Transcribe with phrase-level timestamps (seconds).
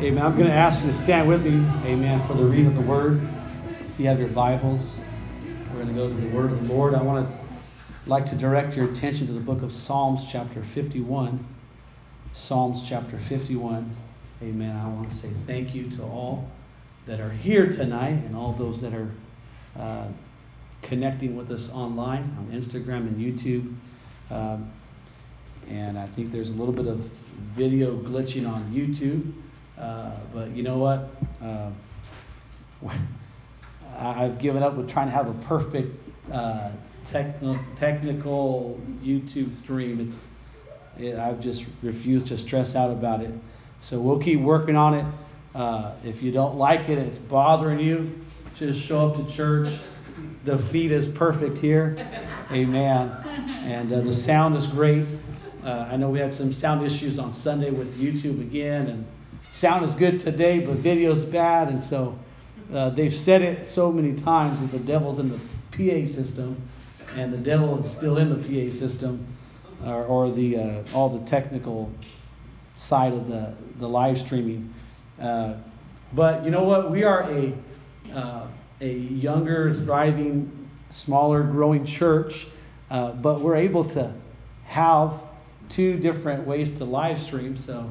[0.00, 0.24] Amen.
[0.24, 2.82] I'm going to ask you to stand with me, amen, for the reading of the
[2.82, 3.20] word.
[3.80, 5.00] If you have your Bibles,
[5.72, 6.94] we're going to go to the word of the Lord.
[6.94, 7.38] I want to
[8.08, 11.44] like to direct your attention to the book of Psalms, chapter 51.
[12.32, 13.90] Psalms, chapter 51.
[14.40, 14.76] Amen.
[14.76, 16.48] I want to say thank you to all
[17.06, 19.10] that are here tonight and all those that are
[19.76, 20.06] uh,
[20.82, 23.74] connecting with us online on Instagram and YouTube.
[24.30, 24.70] Um,
[25.68, 27.00] and I think there's a little bit of
[27.56, 29.32] video glitching on YouTube.
[29.78, 31.10] Uh, but you know what?
[32.80, 35.92] Uh, I've given up with trying to have a perfect
[36.32, 36.70] uh,
[37.04, 39.98] techn- technical YouTube stream.
[39.98, 40.28] It's
[40.98, 43.32] it, I've just refused to stress out about it.
[43.80, 45.06] So we'll keep working on it.
[45.54, 48.20] Uh, if you don't like it and it's bothering you,
[48.54, 49.68] just show up to church.
[50.44, 52.08] The feed is perfect here.
[52.52, 53.10] Amen.
[53.64, 55.06] And uh, the sound is great.
[55.64, 59.06] Uh, I know we had some sound issues on Sunday with YouTube again, and
[59.50, 62.18] sound is good today, but video's bad, and so
[62.72, 65.38] uh, they've said it so many times that the devil's in the
[65.72, 66.60] PA system,
[67.16, 69.26] and the devil is still in the PA system,
[69.84, 71.90] or, or the uh, all the technical
[72.74, 74.72] side of the the live streaming.
[75.20, 75.54] Uh,
[76.12, 76.90] but you know what?
[76.90, 77.52] We are a
[78.12, 78.46] uh,
[78.80, 82.46] a younger, thriving, smaller, growing church,
[82.90, 84.12] uh, but we're able to
[84.64, 85.22] have
[85.68, 87.56] two different ways to live stream.
[87.56, 87.90] So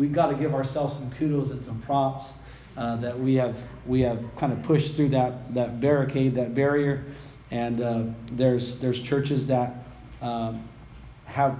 [0.00, 2.34] we've got to give ourselves some kudos and some props
[2.78, 7.04] uh, that we have we have kind of pushed through that that barricade, that barrier.
[7.50, 9.74] And uh, there's there's churches that
[10.22, 10.66] um,
[11.26, 11.58] have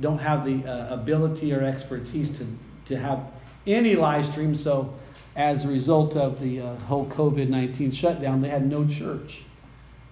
[0.00, 2.46] don't have the uh, ability or expertise to
[2.84, 3.20] to have
[3.66, 4.54] any live stream.
[4.54, 4.94] So
[5.34, 9.42] as a result of the uh, whole COVID-19 shutdown, they had no church.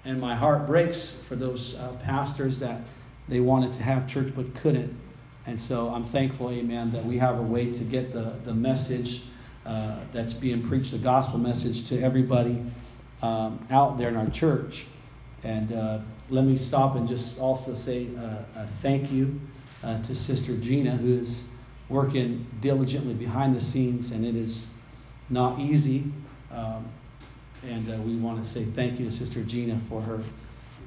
[0.05, 2.81] And my heart breaks for those uh, pastors that
[3.29, 4.97] they wanted to have church but couldn't
[5.51, 9.25] and so I'm thankful, amen, that we have a way to get the, the message
[9.67, 12.63] uh, that's being preached, the gospel message to everybody
[13.21, 14.87] um, out there in our church.
[15.43, 19.41] And uh, let me stop and just also say uh, a thank you
[19.83, 21.49] uh, to Sister Gina, who is
[21.89, 24.69] working diligently behind the scenes, and it is
[25.31, 26.05] not easy.
[26.53, 26.89] Um,
[27.67, 30.23] and uh, we want to say thank you to Sister Gina for her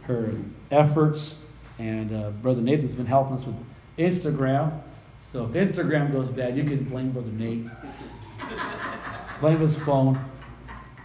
[0.03, 0.33] her
[0.71, 1.43] efforts.
[1.79, 3.55] And uh, Brother Nathan's been helping us with
[3.97, 4.81] Instagram.
[5.19, 7.65] So if Instagram goes bad, you can blame Brother Nate.
[9.39, 10.19] blame his phone.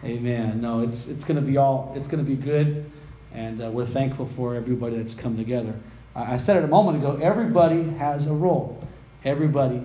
[0.04, 0.60] Amen.
[0.60, 2.90] No, it's it's going to be all it's going to be good,
[3.32, 5.74] and uh, we're thankful for everybody that's come together.
[6.14, 7.18] I, I said it a moment ago.
[7.22, 8.82] Everybody has a role.
[9.24, 9.82] Everybody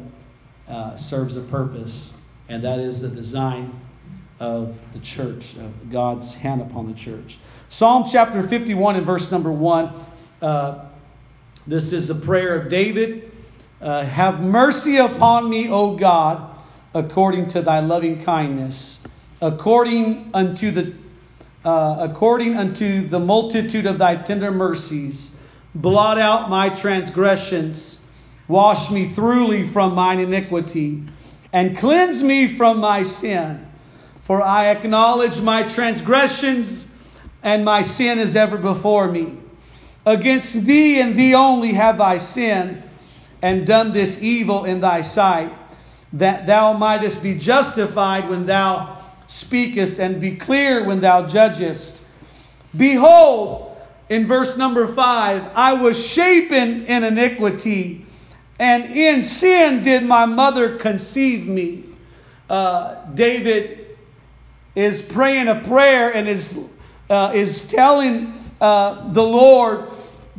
[0.67, 2.13] uh, serves a purpose,
[2.47, 3.79] and that is the design
[4.39, 7.37] of the church, of God's hand upon the church.
[7.69, 9.91] Psalm chapter 51 and verse number one.
[10.41, 10.85] Uh,
[11.65, 13.31] this is a prayer of David.
[13.81, 16.55] Uh, Have mercy upon me, O God,
[16.93, 19.01] according to thy loving kindness,
[19.41, 20.93] according unto the
[21.65, 25.35] uh, according unto the multitude of thy tender mercies.
[25.75, 27.97] Blot out my transgressions,
[28.47, 31.03] wash me thoroughly from mine iniquity,
[31.53, 33.65] and cleanse me from my sin.
[34.21, 36.85] For I acknowledge my transgressions,
[37.41, 39.37] and my sin is ever before me.
[40.05, 42.83] Against thee and thee only have I sinned,
[43.41, 45.53] and done this evil in thy sight,
[46.13, 48.97] that thou mightest be justified when thou
[49.27, 52.03] speakest, and be clear when thou judgest.
[52.75, 53.77] Behold,
[54.09, 58.05] in verse number five, I was shapen in iniquity,
[58.59, 61.83] and in sin did my mother conceive me.
[62.49, 63.97] Uh, David
[64.75, 66.59] is praying a prayer and is
[67.09, 69.89] uh, is telling uh, the Lord,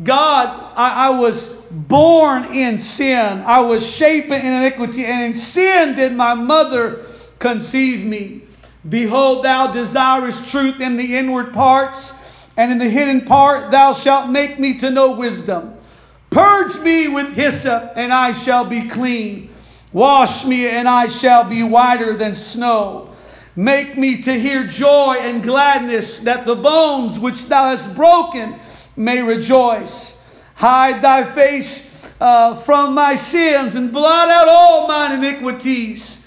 [0.02, 3.42] God, I, I, was born in sin.
[3.46, 7.06] I was shapen in iniquity, and in sin did my mother
[7.38, 8.42] conceive me.
[8.88, 12.12] Behold, thou desirest truth in the inward parts,
[12.56, 15.74] and in the hidden part thou shalt make me to know wisdom.
[16.30, 19.50] Purge me with hyssop, and I shall be clean.
[19.92, 23.10] Wash me, and I shall be whiter than snow.
[23.54, 28.58] Make me to hear joy and gladness, that the bones which thou hast broken
[28.96, 30.20] may rejoice.
[30.54, 36.20] Hide thy face uh, from my sins and blot out all mine iniquities.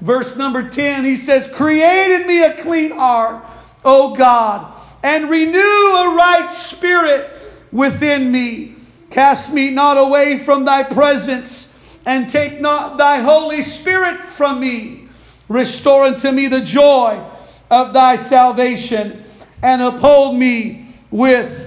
[0.00, 3.44] Verse number 10, he says, Create in me a clean heart,
[3.84, 4.72] O God,
[5.02, 7.30] and renew a right spirit
[7.72, 8.74] within me.
[9.10, 11.72] Cast me not away from thy presence,
[12.04, 15.08] and take not thy Holy Spirit from me.
[15.48, 17.22] Restore unto me the joy
[17.70, 19.22] of thy salvation,
[19.62, 21.63] and uphold me with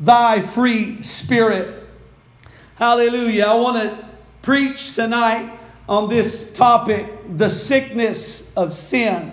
[0.00, 1.82] thy free spirit.
[2.76, 3.44] Hallelujah.
[3.44, 4.08] I want to
[4.42, 5.50] preach tonight
[5.88, 7.06] on this topic
[7.36, 9.32] the sickness of sin.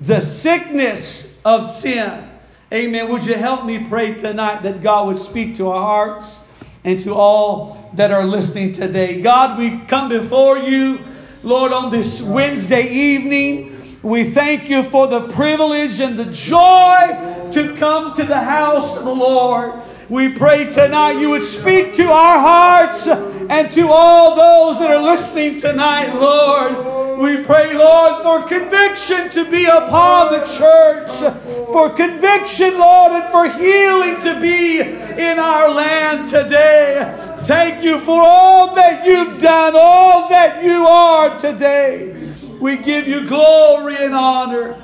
[0.00, 2.28] The sickness of sin.
[2.72, 3.08] Amen.
[3.10, 6.44] Would you help me pray tonight that God would speak to our hearts
[6.84, 9.20] and to all that are listening today?
[9.20, 11.00] God, we come before you,
[11.42, 13.98] Lord, on this Wednesday evening.
[14.02, 19.04] We thank you for the privilege and the joy to come to the house of
[19.04, 19.72] the Lord.
[20.10, 25.00] We pray tonight you would speak to our hearts and to all those that are
[25.00, 27.20] listening tonight, Lord.
[27.20, 31.36] We pray, Lord, for conviction to be upon the church,
[31.68, 37.36] for conviction, Lord, and for healing to be in our land today.
[37.42, 42.34] Thank you for all that you've done, all that you are today.
[42.58, 44.82] We give you glory and honor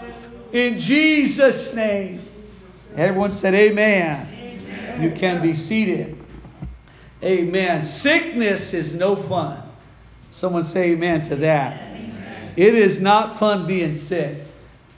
[0.52, 2.22] in Jesus' name.
[2.94, 4.35] Everyone said, Amen.
[5.00, 6.16] You can be seated.
[7.22, 7.82] Amen.
[7.82, 9.62] Sickness is no fun.
[10.30, 11.80] Someone say amen to that.
[11.80, 12.52] Amen.
[12.56, 14.38] It is not fun being sick.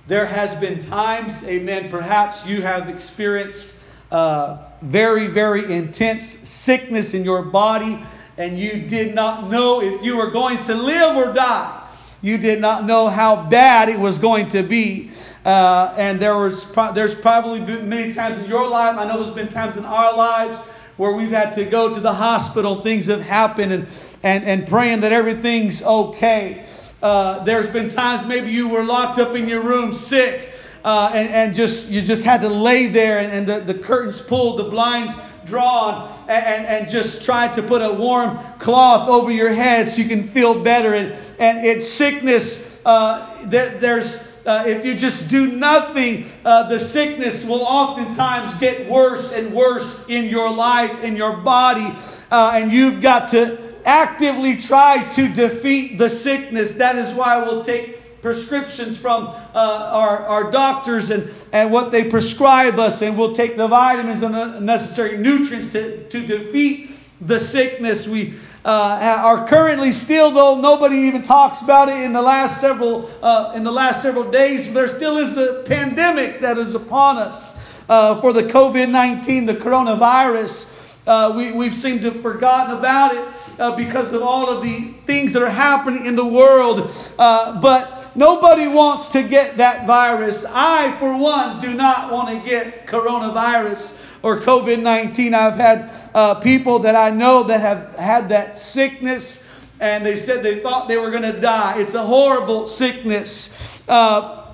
[0.06, 3.76] There has been times, amen, perhaps you have experienced
[4.10, 8.02] uh, very, very intense sickness in your body
[8.38, 11.74] and you did not know if you were going to live or die.
[12.22, 15.07] You did not know how bad it was going to be.
[15.48, 19.22] Uh, and there was pro- there's probably been many times in your life, I know
[19.22, 20.60] there's been times in our lives
[20.98, 23.86] where we've had to go to the hospital, things have happened, and,
[24.22, 26.66] and, and praying that everything's okay.
[27.02, 30.50] Uh, there's been times maybe you were locked up in your room sick,
[30.84, 34.20] uh, and, and just you just had to lay there, and, and the, the curtains
[34.20, 35.14] pulled, the blinds
[35.46, 40.02] drawn, and, and, and just tried to put a warm cloth over your head so
[40.02, 40.92] you can feel better.
[40.92, 42.78] And, and it's sickness.
[42.84, 48.88] Uh, there, there's uh, if you just do nothing, uh, the sickness will oftentimes get
[48.88, 51.94] worse and worse in your life, in your body,
[52.30, 56.72] uh, and you've got to actively try to defeat the sickness.
[56.72, 62.04] That is why we'll take prescriptions from uh, our, our doctors and, and what they
[62.10, 66.90] prescribe us, and we'll take the vitamins and the necessary nutrients to, to defeat
[67.20, 68.08] the sickness.
[68.08, 73.10] We uh, are currently still, though nobody even talks about it in the last several
[73.22, 74.72] uh, in the last several days.
[74.72, 77.54] There still is a pandemic that is upon us
[77.88, 80.70] uh, for the COVID-19, the coronavirus.
[81.06, 83.26] Uh, we, we've seemed to have forgotten about it
[83.58, 86.90] uh, because of all of the things that are happening in the world.
[87.18, 90.44] Uh, but nobody wants to get that virus.
[90.46, 95.34] I, for one, do not want to get coronavirus or COVID 19.
[95.34, 99.42] I've had uh, people that I know that have had that sickness
[99.80, 101.80] and they said they thought they were going to die.
[101.80, 103.54] It's a horrible sickness.
[103.88, 104.46] Uh,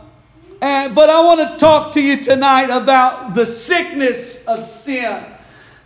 [0.61, 5.25] and, but I want to talk to you tonight about the sickness of sin.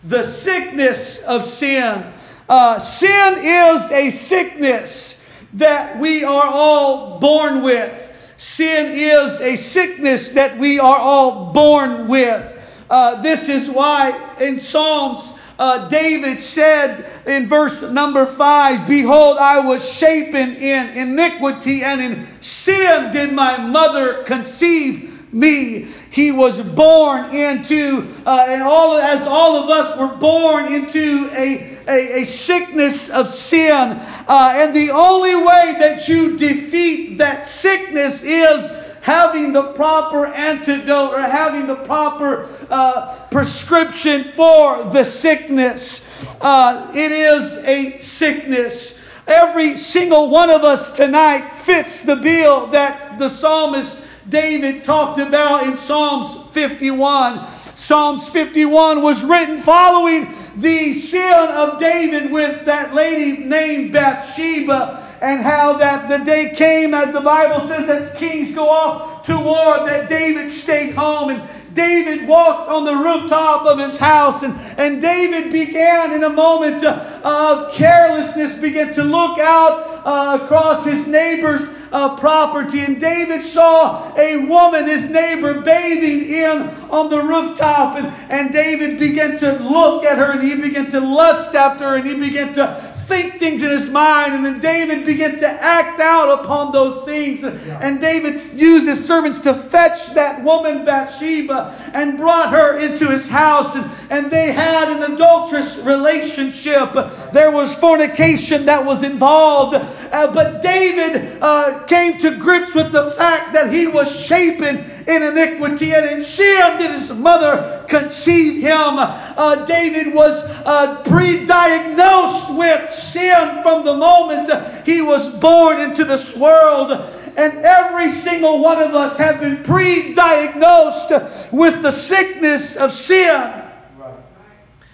[0.05, 2.05] The sickness of sin.
[2.49, 7.95] Uh, sin is a sickness that we are all born with.
[8.37, 12.58] Sin is a sickness that we are all born with.
[12.91, 19.61] Uh, this is why in Psalms, uh, David said in verse number 5 Behold, I
[19.61, 25.89] was shapen in iniquity, and in sin did my mother conceive me.
[26.11, 31.77] He was born into, uh, and all as all of us were born into a,
[31.87, 34.01] a, a sickness of sin.
[34.29, 41.13] Uh, and the only way that you defeat that sickness is having the proper antidote
[41.13, 46.07] or having the proper uh, prescription for the sickness.
[46.41, 49.01] Uh, it is a sickness.
[49.27, 55.67] Every single one of us tonight fits the bill that the psalmist David talked about
[55.67, 57.47] in Psalms 51.
[57.75, 65.41] Psalms 51 was written following the sin of David with that lady named Bathsheba and
[65.41, 69.87] how that the day came, as the Bible says, as kings go off to war,
[69.87, 71.43] that David stayed home and
[71.75, 76.83] David walked on the rooftop of his house, and, and David began in a moment
[76.83, 82.81] of carelessness, began to look out uh, across his neighbor's uh, property.
[82.81, 87.97] And David saw a woman, his neighbor, bathing in on the rooftop.
[87.97, 91.97] And, and David began to look at her, and he began to lust after her,
[91.97, 95.99] and he began to think things in his mind, and then David began to act
[95.99, 97.43] out upon those things.
[97.43, 97.79] Yeah.
[97.81, 103.29] And David used his servants to fetch that woman Bathsheba and brought her into his
[103.29, 106.93] house, and, and they had an adulterous relationship.
[107.33, 109.75] There was fornication that was involved.
[110.13, 115.23] Uh, but David uh, came to grips with the fact that he was shapen in
[115.23, 118.99] iniquity, and in sin did his mother conceive him.
[118.99, 124.51] Uh, David was uh, pre diagnosed with sin from the moment
[124.87, 126.93] he was born into this world.
[127.37, 131.13] And every single one of us have been pre diagnosed
[131.53, 133.65] with the sickness of sin.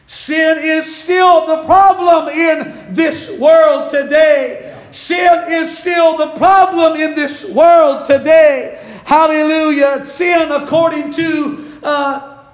[0.07, 4.74] Sin is still the problem in this world today.
[4.95, 8.81] Sin is still the problem in this world today.
[9.05, 10.05] Hallelujah.
[10.05, 12.45] Sin, according to uh,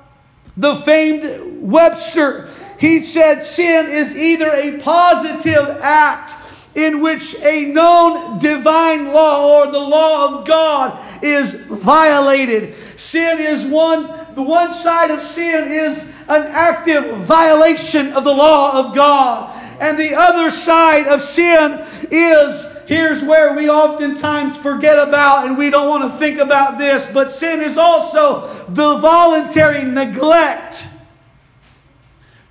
[0.57, 6.35] the famed Webster, he said sin is either a positive act
[6.75, 12.75] in which a known divine law or the law of God is violated.
[12.99, 18.79] Sin is one, the one side of sin is an active violation of the law
[18.79, 19.59] of God.
[19.79, 25.71] And the other side of sin is here's where we oftentimes forget about and we
[25.71, 30.89] don't want to think about this, but sin is also the voluntary neglect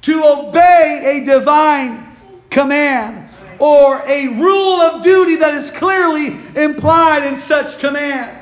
[0.01, 2.07] to obey a divine
[2.49, 8.35] command or a rule of duty that is clearly implied in such command.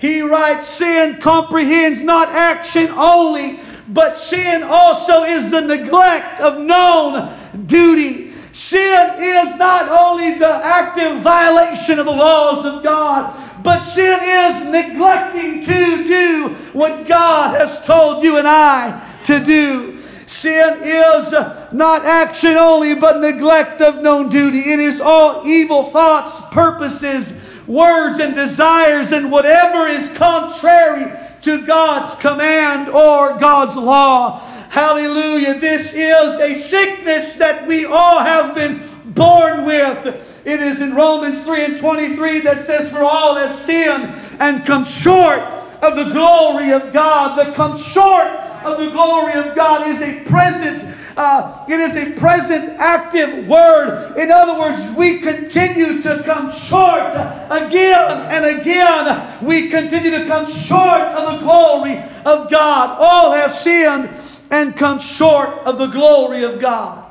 [0.00, 7.32] He writes, Sin comprehends not action only, but sin also is the neglect of known
[7.66, 8.33] duty.
[8.54, 13.34] Sin is not only the active violation of the laws of God,
[13.64, 19.98] but sin is neglecting to do what God has told you and I to do.
[20.26, 21.32] Sin is
[21.72, 24.60] not action only, but neglect of known duty.
[24.60, 32.14] It is all evil thoughts, purposes, words, and desires, and whatever is contrary to God's
[32.14, 34.40] command or God's law.
[34.74, 35.54] Hallelujah.
[35.60, 40.04] This is a sickness that we all have been born with.
[40.44, 44.02] It is in Romans 3 and 23 that says, For all have sinned
[44.40, 45.38] and come short
[45.80, 47.38] of the glory of God.
[47.38, 52.10] The come short of the glory of God is a present uh, it is a
[52.18, 54.14] present active word.
[54.18, 57.14] In other words, we continue to come short
[57.50, 59.38] again and again.
[59.40, 62.96] We continue to come short of the glory of God.
[62.98, 64.10] All have sinned
[64.50, 67.04] and come short of the glory of God.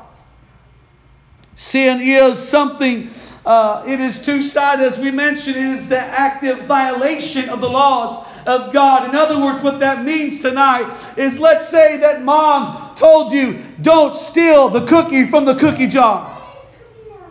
[1.55, 3.09] Sin is something,
[3.45, 7.69] uh, it is two sided, as we mentioned, it is the active violation of the
[7.69, 9.07] laws of God.
[9.07, 14.15] In other words, what that means tonight is let's say that mom told you, don't
[14.15, 16.41] steal the cookie from the cookie jar.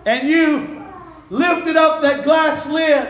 [0.04, 0.85] And you
[1.30, 3.09] lifted up that glass lid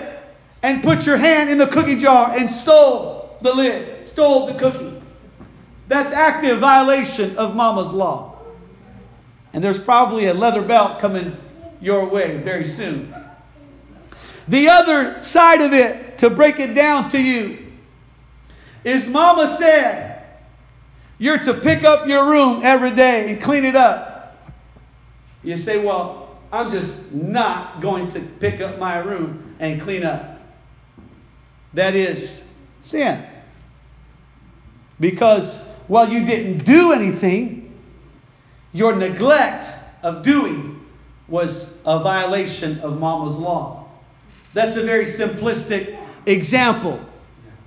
[0.63, 4.92] and put your hand in the cookie jar and stole the lid, stole the cookie.
[5.89, 8.39] That's active violation of mama's law.
[9.53, 11.37] And there's probably a leather belt coming
[11.81, 13.15] your way very soon.
[14.49, 17.59] The other side of it, to break it down to you,
[18.85, 20.25] is Mama said,
[21.19, 24.37] you're to pick up your room every day and clean it up.
[25.45, 30.41] You say, well, I'm just not going to pick up my room and clean up.
[31.75, 32.45] That is
[32.81, 33.25] sin.
[35.01, 35.61] Because
[35.93, 37.71] while you didn't do anything,
[38.73, 39.67] your neglect
[40.03, 40.81] of doing
[41.29, 43.91] was a violation of mama's law.
[44.55, 46.99] That's a very simplistic example.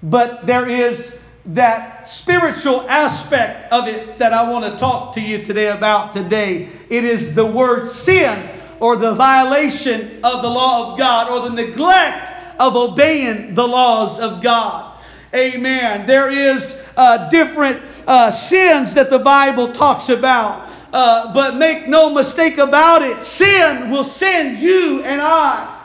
[0.01, 1.19] But there is
[1.53, 6.69] that spiritual aspect of it that I want to talk to you today about today.
[6.89, 11.55] It is the word sin or the violation of the law of God or the
[11.55, 14.93] neglect of obeying the laws of God.
[15.35, 16.05] Amen.
[16.05, 20.69] There is uh, different uh, sins that the Bible talks about.
[20.93, 25.81] Uh, but make no mistake about it, sin will send you and I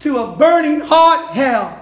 [0.00, 1.74] to a burning hot hell.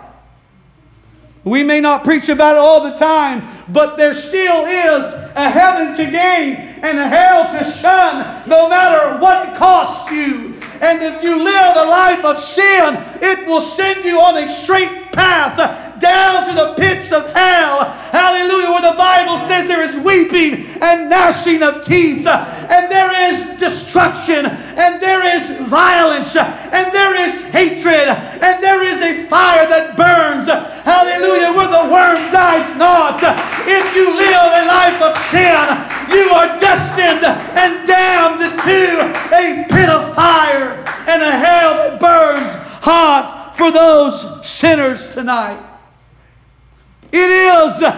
[1.44, 5.94] We may not preach about it all the time, but there still is a heaven
[5.94, 10.54] to gain and a hell to shun, no matter what it costs you.
[10.80, 15.12] And if you live a life of sin, it will send you on a straight
[15.12, 17.84] path down to the pits of hell.
[18.12, 18.70] Hallelujah.
[18.70, 24.46] Where the Bible says there is weeping and gnashing of teeth, and there is destruction,
[24.46, 30.48] and there is violence, and there is hatred, and there is a fire that burns.
[30.48, 31.52] Hallelujah.
[31.56, 33.22] Where the worm dies not.
[33.66, 35.64] If you live a life of sin,
[36.14, 42.54] you are destined and damned to a pit of fire and a hell that burns
[42.82, 45.75] hot for those sinners tonight.
[47.12, 47.90] It is a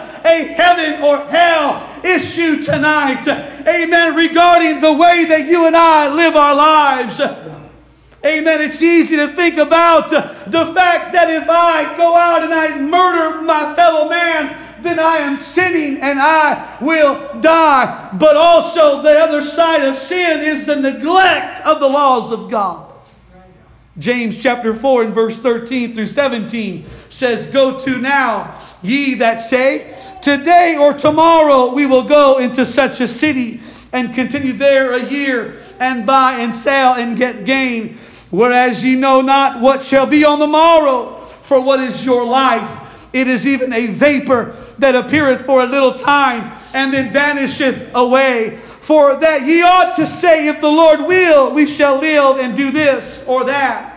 [0.54, 3.26] heaven or hell issue tonight.
[3.66, 4.14] Amen.
[4.14, 7.20] Regarding the way that you and I live our lives.
[8.24, 8.60] Amen.
[8.60, 13.42] It's easy to think about the fact that if I go out and I murder
[13.42, 18.10] my fellow man, then I am sinning and I will die.
[18.18, 22.86] But also, the other side of sin is the neglect of the laws of God.
[23.98, 29.94] James chapter 4 and verse 13 through 17 says, Go to now, ye that say,
[30.22, 33.60] Today or tomorrow we will go into such a city
[33.92, 37.98] and continue there a year and buy and sell and get gain.
[38.30, 42.70] Whereas ye know not what shall be on the morrow, for what is your life?
[43.12, 48.58] It is even a vapor that appeareth for a little time and then vanisheth away.
[48.80, 52.70] For that ye ought to say, If the Lord will, we shall live and do
[52.70, 53.94] this or that.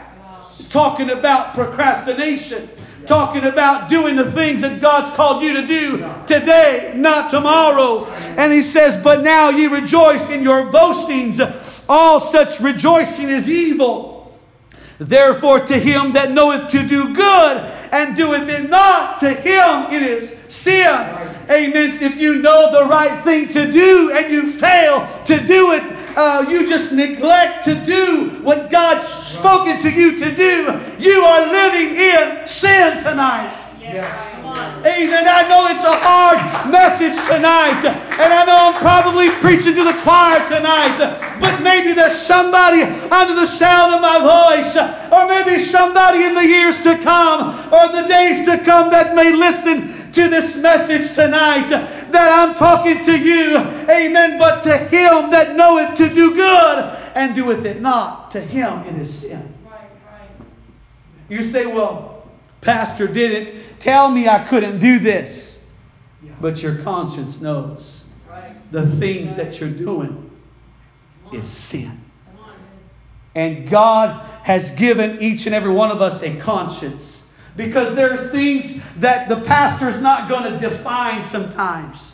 [0.70, 2.70] Talking about procrastination.
[3.12, 8.06] Talking about doing the things that God's called you to do today, not tomorrow.
[8.06, 11.42] And he says, But now ye rejoice in your boastings.
[11.90, 14.40] All such rejoicing is evil.
[14.98, 17.58] Therefore, to him that knoweth to do good
[17.92, 20.88] and doeth it not, to him it is sin.
[21.50, 21.98] Amen.
[22.02, 25.84] If you know the right thing to do and you fail to do it,
[26.16, 31.52] uh, you just neglect to do what God's spoken to you to do, you are
[31.52, 33.58] living in sin tonight.
[34.86, 35.26] Amen.
[35.28, 36.38] I know it's a hard
[36.72, 40.98] message tonight, and I know I'm probably preaching to the choir tonight,
[41.42, 44.78] but maybe there's somebody under the sound of my voice,
[45.12, 49.34] or maybe somebody in the years to come, or the days to come that may
[49.34, 53.58] listen to this message tonight that I'm talking to you.
[53.90, 54.38] Amen.
[54.38, 56.78] But to him that knoweth to do good
[57.16, 59.54] and doeth it not, to him it is sin.
[61.30, 62.21] You say, well,
[62.62, 65.60] Pastor didn't tell me I couldn't do this.
[66.40, 68.06] But your conscience knows
[68.72, 70.32] the things that you're doing
[71.34, 72.00] is sin.
[73.36, 77.26] And God has given each and every one of us a conscience.
[77.56, 82.14] Because there's things that the pastor is not going to define sometimes.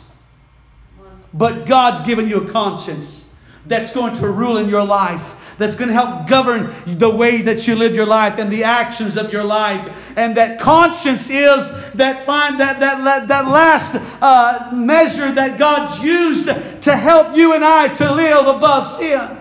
[1.34, 3.32] But God's given you a conscience
[3.66, 7.66] that's going to rule in your life, that's going to help govern the way that
[7.66, 10.16] you live your life and the actions of your life.
[10.16, 16.46] And that conscience is that find that that that last uh, measure that God's used
[16.46, 19.36] to help you and I to live above sin.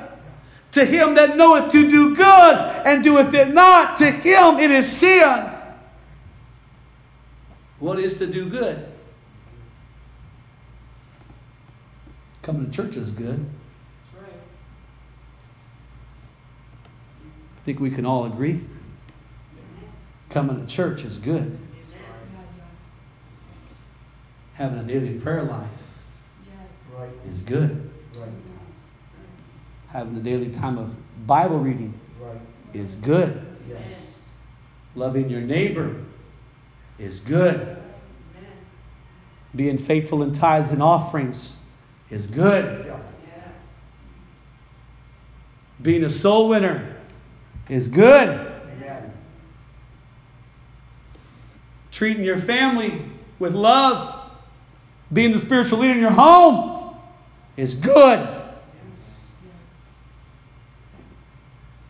[0.72, 4.92] To him that knoweth to do good and doeth it not, to him it is
[4.92, 5.52] sin.
[7.80, 8.86] What is to do good?
[12.42, 13.46] Coming to church is good.
[17.68, 18.62] Think we can all agree.
[20.30, 21.60] Coming to church is good.
[24.54, 25.68] Having a daily prayer life
[27.30, 27.92] is good.
[29.90, 30.96] Having a daily time of
[31.28, 31.94] Bible reading
[32.74, 33.46] is good.
[34.96, 35.94] Loving your neighbor
[36.98, 37.76] is good.
[39.58, 41.60] Being faithful in tithes and offerings
[42.12, 42.94] is good.
[45.82, 46.94] Being a soul winner
[47.70, 48.54] is good.
[51.92, 53.02] Treating your family
[53.40, 54.32] with love,
[55.12, 56.96] being the spiritual leader in your home
[57.56, 58.28] is good.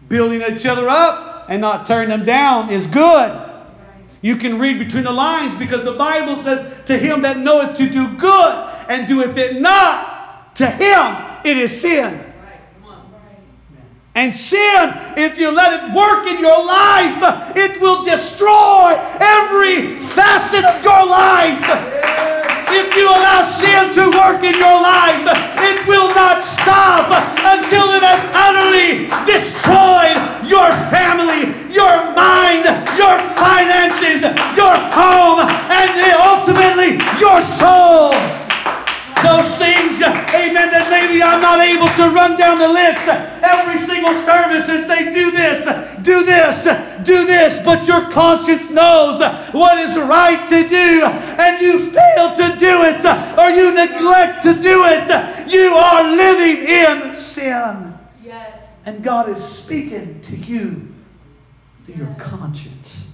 [0.08, 3.44] Building each other up and not tearing them down is good.
[4.22, 7.90] You can read between the lines because the Bible says, To him that knoweth to
[7.90, 12.27] do good and doeth it not, to him it is sin.
[14.18, 17.22] And sin, if you let it work in your life,
[17.56, 21.62] it will destroy every facet of your life.
[22.74, 25.22] If you allow sin to work in your life,
[25.70, 27.14] it will not stop
[27.46, 30.18] until it has utterly destroyed
[30.50, 32.66] your family, your mind,
[32.98, 34.24] your finances,
[34.58, 38.47] your home, and ultimately your soul.
[39.24, 43.08] Those things, amen, that maybe I'm not able to run down the list
[43.42, 45.66] every single service and say, do this,
[46.04, 46.66] do this,
[47.04, 49.20] do this, but your conscience knows
[49.54, 53.04] what is right to do, and you fail to do it,
[53.38, 57.98] or you neglect to do it, you are living in sin.
[58.24, 58.62] Yes.
[58.86, 60.94] And God is speaking to you
[61.86, 63.10] through your conscience.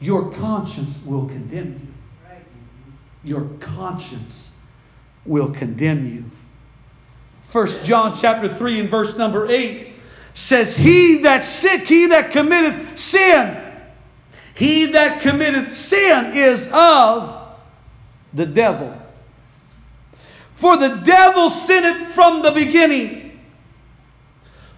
[0.00, 2.28] Your conscience will condemn you.
[2.28, 2.44] Right.
[3.22, 4.52] Your conscience
[5.26, 6.24] will condemn you.
[7.52, 9.92] 1 John chapter 3 and verse number 8
[10.34, 13.56] says, He that sick, he that committeth sin,
[14.54, 17.40] he that committeth sin is of
[18.32, 19.00] the devil.
[20.56, 23.40] For the devil sinneth from the beginning.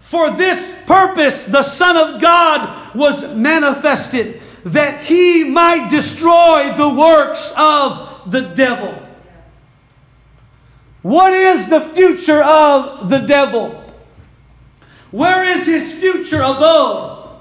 [0.00, 7.52] For this purpose the Son of God was manifested, that he might destroy the works
[7.56, 9.05] of the devil.
[11.06, 13.80] What is the future of the devil?
[15.12, 17.38] Where is his future abode?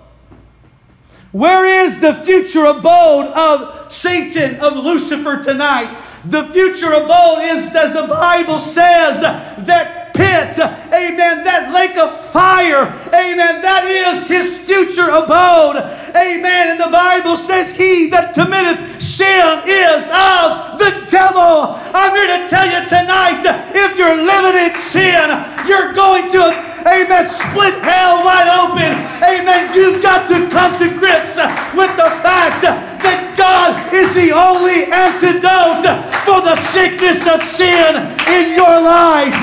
[1.32, 5.98] Where is the future abode of Satan, of Lucifer tonight?
[6.26, 12.86] The future abode is, as the Bible says, that pit, amen, that lake of fire,
[13.08, 15.78] amen, that is his future abode,
[16.16, 16.70] amen.
[16.70, 21.80] And the Bible says, He that committeth sin is of the devil.
[21.96, 25.32] I'm here to tell you tonight, if you're living in sin,
[25.68, 27.26] you're going to Amen.
[27.26, 28.94] Split hell wide open.
[29.26, 29.74] Amen.
[29.74, 31.36] You've got to come to grips
[31.74, 35.82] with the fact that God is the only antidote
[36.30, 37.98] for the sickness of sin
[38.30, 39.34] in your life.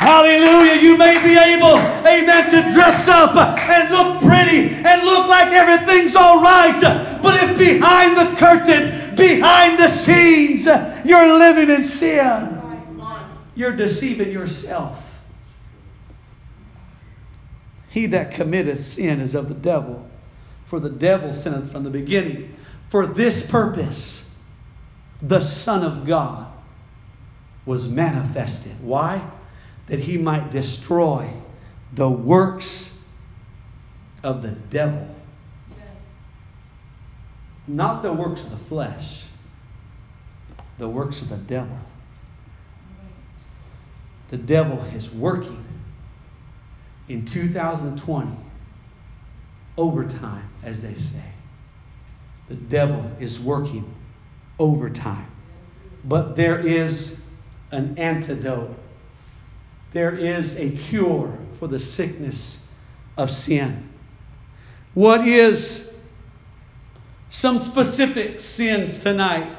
[0.00, 0.80] Hallelujah.
[0.80, 1.76] You may be able,
[2.08, 6.80] amen, to dress up and look pretty and look like everything's all right.
[7.22, 10.66] But if behind the curtain, behind the scenes,
[11.04, 12.60] you're living in sin,
[13.54, 15.06] you're deceiving yourself.
[17.88, 20.08] He that committeth sin is of the devil,
[20.64, 22.54] for the devil sinneth from the beginning.
[22.88, 24.28] For this purpose,
[25.20, 26.46] the Son of God
[27.66, 28.72] was manifested.
[28.80, 29.20] Why?
[29.88, 31.30] That he might destroy
[31.92, 32.96] the works
[34.22, 35.14] of the devil.
[37.70, 39.26] Not the works of the flesh,
[40.78, 41.78] the works of the devil.
[44.30, 45.64] The devil is working
[47.08, 48.36] in 2020
[49.76, 51.22] overtime, as they say.
[52.48, 53.94] The devil is working
[54.58, 55.30] overtime.
[56.04, 57.20] But there is
[57.70, 58.76] an antidote.
[59.92, 62.66] There is a cure for the sickness
[63.16, 63.88] of sin.
[64.94, 65.89] What is
[67.30, 69.56] some specific sins tonight?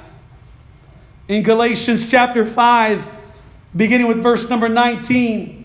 [1.28, 3.10] In Galatians chapter 5,
[3.76, 5.62] beginning with verse number 19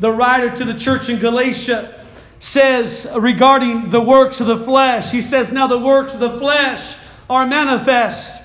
[0.00, 2.04] the writer to the church in Galatia
[2.40, 6.96] says regarding the works of the flesh, he says, Now the works of the flesh
[7.30, 8.42] are manifest.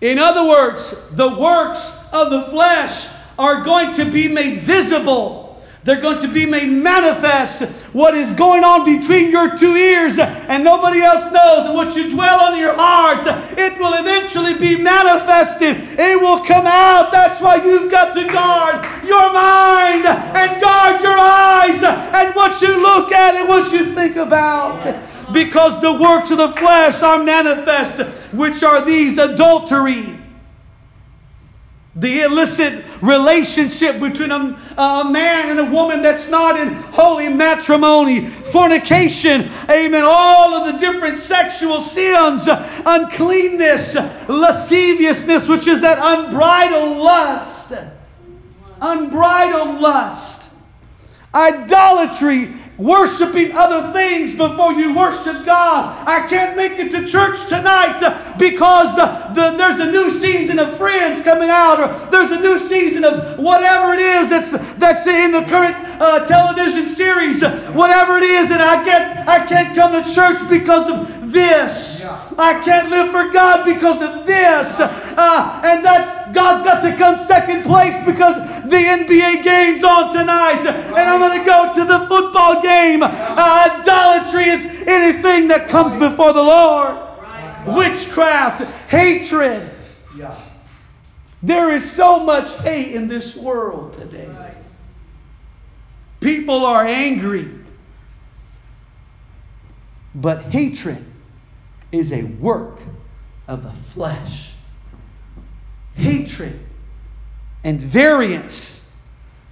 [0.00, 5.47] In other words, the works of the flesh are going to be made visible
[5.84, 7.62] they're going to be made manifest.
[7.92, 12.10] What is going on between your two ears and nobody else knows, and what you
[12.10, 15.76] dwell on your heart, it will eventually be manifested.
[15.98, 17.10] It will come out.
[17.12, 22.82] That's why you've got to guard your mind and guard your eyes and what you
[22.82, 24.96] look at and what you think about.
[25.32, 28.00] Because the works of the flesh are manifest,
[28.32, 30.17] which are these adultery
[31.98, 38.26] the illicit relationship between a, a, man and a woman that's not in holy matrimony,
[38.26, 42.48] fornication, amen, all of the different sexual sins,
[42.86, 43.96] uncleanness,
[44.28, 47.72] lasciviousness, which is that unbridled lust,
[48.80, 50.50] unbridled lust,
[51.34, 56.06] idolatry, worshiping other things before you worship God.
[56.06, 57.98] I can't make it to church tonight
[58.38, 63.04] because the, there's a new season of friends coming out, or there's a new season
[63.04, 68.50] of whatever it is that's that's in the current uh, television series, whatever it is,
[68.52, 72.04] and I get I can't come to church because of this.
[72.38, 77.18] I can't live for God because of this, uh, and that's God's got to come
[77.18, 78.36] second place because
[78.70, 83.02] the NBA game's on tonight, and I'm going to go to the football game.
[83.02, 86.96] Uh, idolatry is anything that comes before the Lord.
[87.66, 89.70] Witchcraft, hatred.
[91.42, 94.28] There is so much hate in this world today.
[96.20, 97.48] People are angry.
[100.14, 101.04] But hatred
[101.92, 102.80] is a work
[103.46, 104.50] of the flesh.
[105.94, 106.58] Hatred
[107.64, 108.84] and variance.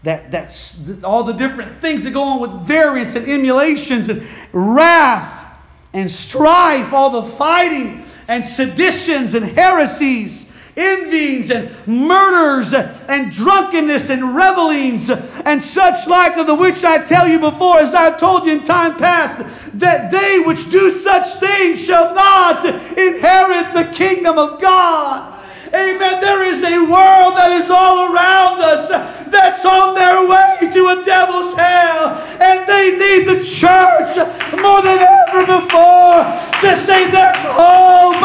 [0.03, 5.59] That, that's all the different things that go on with variance and emulations and wrath
[5.93, 14.37] and strife, all the fighting and seditions and heresies, envyings and murders and drunkenness and
[14.37, 18.53] revelings and such like of the which I tell you before, as I've told you
[18.53, 19.39] in time past,
[19.79, 25.36] that they which do such things shall not inherit the kingdom of God.
[25.75, 26.21] Amen.
[26.21, 28.89] There is a world that is all around us
[29.31, 32.19] that's on their way to a devil's hell.
[32.41, 34.17] And they need the church
[34.61, 36.23] more than ever before
[36.63, 38.23] to say there's hope,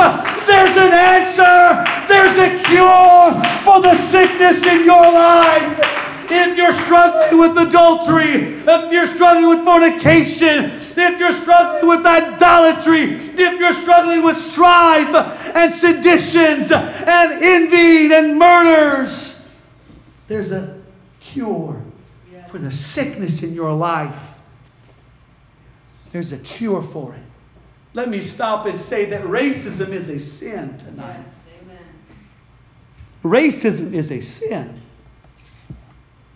[0.47, 6.00] there's an answer, there's a cure for the sickness in your life.
[6.33, 13.01] If you're struggling with adultery, if you're struggling with fornication, if you're struggling with idolatry,
[13.03, 15.13] if you're struggling with strife
[15.55, 19.35] and seditions and envy and murders,
[20.29, 20.81] there's a
[21.19, 21.81] cure
[22.47, 24.31] for the sickness in your life.
[26.11, 27.21] There's a cure for it.
[27.93, 31.25] Let me stop and say that racism is a sin tonight.
[31.67, 31.81] Yes,
[33.23, 34.80] racism is a sin.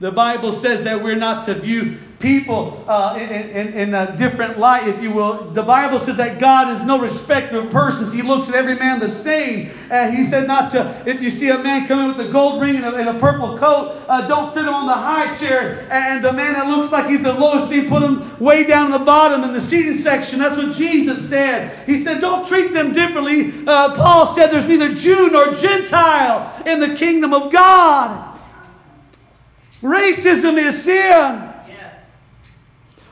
[0.01, 4.59] The Bible says that we're not to view people uh, in, in, in, a different
[4.59, 5.51] light, if you will.
[5.51, 8.11] The Bible says that God is no respecter of persons.
[8.11, 9.69] He looks at every man the same.
[10.11, 12.85] He said not to, if you see a man coming with a gold ring and
[12.85, 15.87] a, and a purple coat, uh, don't sit him on the high chair.
[15.89, 18.91] And the man that looks like he's the lowest, he put him way down in
[18.91, 20.39] the bottom in the seating section.
[20.39, 21.85] That's what Jesus said.
[21.85, 23.53] He said, don't treat them differently.
[23.65, 28.34] Uh, Paul said there's neither Jew nor Gentile in the kingdom of God.
[29.85, 30.97] Racism is sin.
[30.97, 31.95] Yes.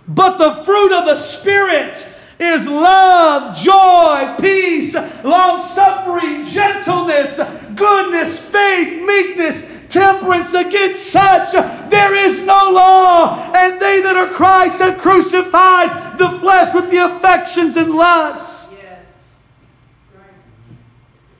[0.08, 2.08] But the fruit of the Spirit
[2.40, 7.40] is love, joy, peace, long suffering, gentleness,
[7.76, 10.56] goodness, faith, meekness, temperance.
[10.56, 11.52] Against such
[11.92, 13.52] there is no law.
[13.54, 18.76] And they that are Christ have crucified the flesh with the affections and lusts.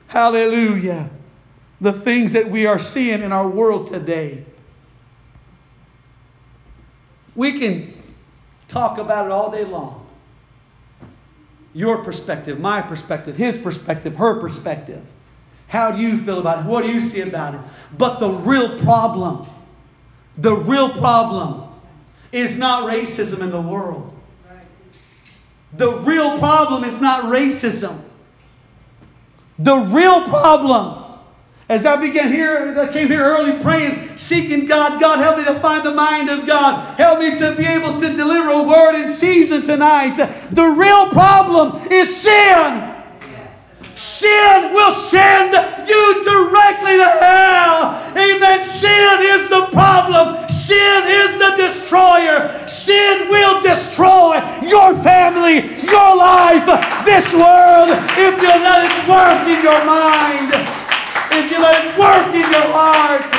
[0.06, 1.10] Hallelujah.
[1.80, 4.44] The things that we are seeing in our world today
[7.34, 7.94] we can
[8.68, 10.06] talk about it all day long.
[11.72, 15.02] Your perspective, my perspective, his perspective, her perspective.
[15.66, 16.68] How do you feel about it?
[16.68, 17.60] What do you see about it?
[17.98, 19.48] But the real problem,
[20.38, 21.68] the real problem
[22.30, 24.12] is not racism in the world.
[25.76, 28.00] The real problem is not racism.
[29.58, 31.03] The real problem
[31.74, 35.00] as I began here, I came here early praying, seeking God.
[35.00, 36.96] God, help me to find the mind of God.
[36.96, 40.14] Help me to be able to deliver a word in season tonight.
[40.52, 42.90] The real problem is sin.
[43.96, 45.50] Sin will send
[45.88, 47.98] you directly to hell.
[48.16, 48.60] Amen.
[48.60, 50.48] Sin is the problem.
[50.48, 52.68] Sin is the destroyer.
[52.68, 56.66] Sin will destroy your family, your life,
[57.04, 60.83] this world, if you let it work in your mind
[61.36, 63.32] if you let it work in your heart.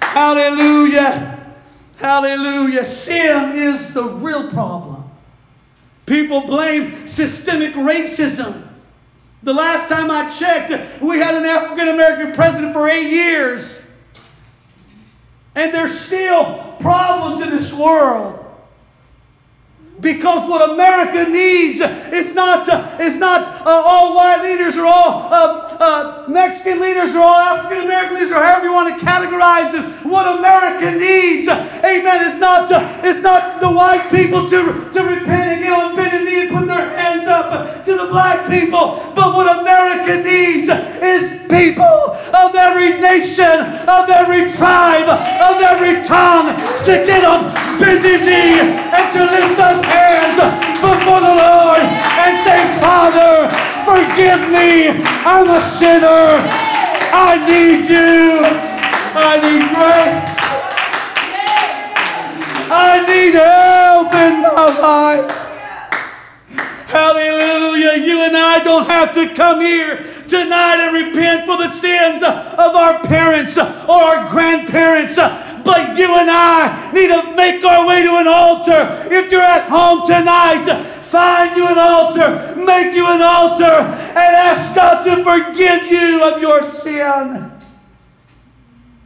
[0.00, 1.54] Hallelujah.
[1.96, 2.84] Hallelujah.
[2.84, 5.04] Sin is the real problem.
[6.06, 8.62] People blame systemic racism.
[9.42, 13.84] The last time I checked, we had an African American president for eight years.
[15.54, 18.45] And there's still problems in this world.
[20.00, 25.32] Because what America needs is not, uh, is not uh, all white leaders or all
[25.32, 29.72] uh, uh Mexican leaders or all African American leaders or however you want to categorize
[29.72, 30.06] it.
[30.06, 32.70] What America needs, amen, is not,
[33.04, 36.66] is not the white people to, to repent and get on bended knee and put
[36.66, 39.00] their hands up to the black people.
[39.14, 42.05] But what America needs is people
[42.76, 46.52] every nation, of every tribe, of every tongue
[46.84, 47.48] to get on
[47.80, 50.36] bended knee and to lift up hands
[50.84, 53.48] before the Lord and say, Father,
[53.88, 54.88] forgive me.
[55.24, 56.36] I'm a sinner.
[57.16, 58.44] I need you.
[59.16, 60.36] I need grace.
[62.68, 65.46] I need help in my life.
[66.86, 68.04] Hallelujah.
[68.04, 72.74] You and I don't have to come here tonight and repent for the sins of
[72.74, 75.16] our parents or our grandparents.
[75.16, 78.88] But you and I need to make our way to an altar.
[79.10, 80.64] If you're at home tonight,
[81.02, 86.40] find you an altar, make you an altar, and ask God to forgive you of
[86.40, 87.55] your sin.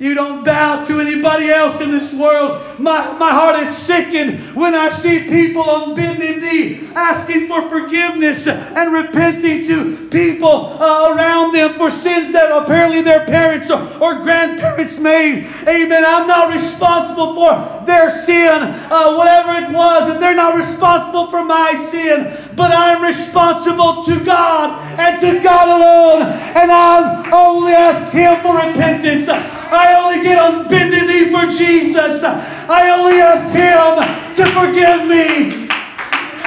[0.00, 2.58] You don't bow to anybody else in this world.
[2.78, 8.46] My, my heart is sickened when I see people on bending knee asking for forgiveness
[8.48, 14.22] and repenting to people uh, around them for sins that apparently their parents or, or,
[14.22, 15.44] grandparents made.
[15.68, 16.04] Amen.
[16.06, 21.44] I'm not responsible for their sin, uh, whatever it was, and they're not responsible for
[21.44, 22.34] my sin.
[22.56, 26.22] But I'm responsible to God and to God alone.
[26.56, 29.28] And I only ask Him for repentance.
[29.72, 32.24] I only get on bended knee for Jesus.
[32.24, 35.68] I only ask Him to forgive me.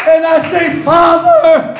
[0.05, 1.73] And I say, Father,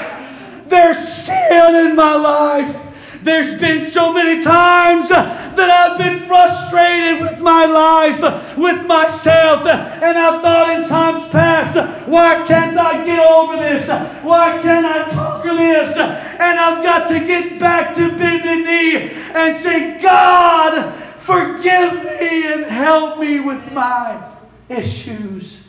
[0.68, 2.80] there's sin in my life.
[3.24, 10.18] There's been so many times that I've been frustrated with my life, with myself, and
[10.18, 11.76] I've thought in times past,
[12.08, 13.90] why can't I get over this?
[14.24, 15.96] Why can't I conquer this?
[15.96, 22.66] And I've got to get back to bending knee and say, God, Forgive me and
[22.66, 24.30] help me with my
[24.68, 25.64] issues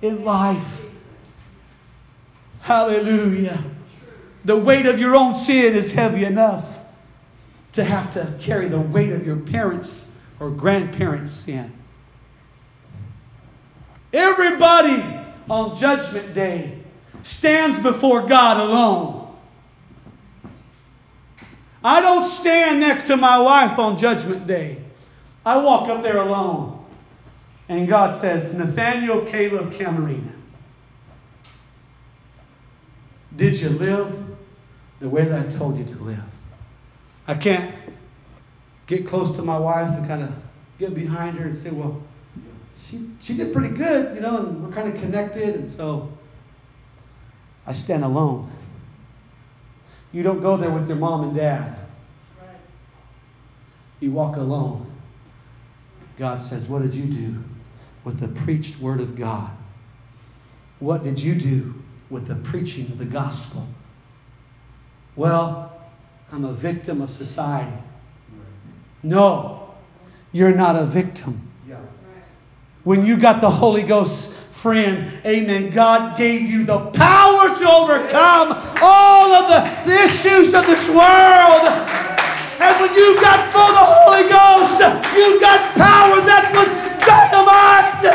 [0.00, 0.82] in life.
[2.60, 3.62] Hallelujah.
[4.46, 6.78] The weight of your own sin is heavy enough
[7.72, 10.08] to have to carry the weight of your parents'
[10.40, 11.70] or grandparents' sin.
[14.14, 15.04] Everybody
[15.50, 16.78] on Judgment Day
[17.24, 19.36] stands before God alone.
[21.82, 24.78] I don't stand next to my wife on Judgment Day.
[25.44, 26.84] I walk up there alone.
[27.68, 30.32] And God says, Nathaniel Caleb Camarena,
[33.36, 34.22] did you live
[35.00, 36.22] the way that I told you to live?
[37.26, 37.74] I can't
[38.86, 40.32] get close to my wife and kind of
[40.78, 42.02] get behind her and say, well,
[42.86, 45.54] she, she did pretty good, you know, and we're kind of connected.
[45.54, 46.12] And so
[47.66, 48.50] I stand alone.
[50.12, 51.78] You don't go there with your mom and dad.
[54.00, 54.83] You walk alone.
[56.18, 57.42] God says, What did you do
[58.04, 59.50] with the preached word of God?
[60.78, 61.74] What did you do
[62.10, 63.66] with the preaching of the gospel?
[65.16, 65.72] Well,
[66.32, 67.76] I'm a victim of society.
[69.02, 69.74] No,
[70.32, 71.50] you're not a victim.
[72.84, 78.52] When you got the Holy Ghost, friend, amen, God gave you the power to overcome
[78.80, 79.48] all of
[79.86, 81.68] the issues of this world.
[82.64, 84.80] And when you got full of the Holy Ghost,
[85.12, 86.72] you got power that was
[87.04, 88.08] dynamite.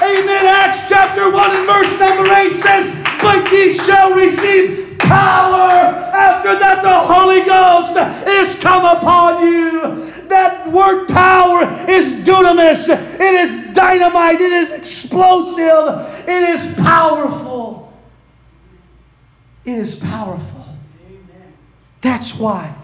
[0.00, 0.46] Amen.
[0.46, 2.88] Acts chapter 1 and verse number 8 says,
[3.20, 5.68] But ye shall receive power
[6.16, 7.92] after that the Holy Ghost
[8.26, 10.28] is come upon you.
[10.28, 12.88] That word power is dunamis.
[12.88, 14.40] It is dynamite.
[14.40, 16.24] It is explosive.
[16.26, 17.92] It is powerful.
[19.66, 20.64] It is powerful.
[21.06, 21.52] Amen.
[22.00, 22.74] That's why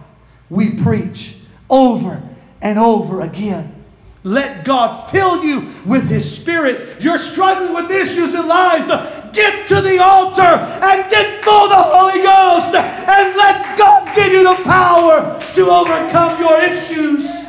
[0.50, 1.36] we preach
[1.70, 2.22] over
[2.60, 3.76] and over again.
[4.22, 7.00] Let God fill you with His Spirit.
[7.00, 9.32] You're struggling with issues in life.
[9.32, 14.32] Get to the altar and get full of the Holy Ghost and let God give
[14.32, 17.46] you the power to overcome your issues.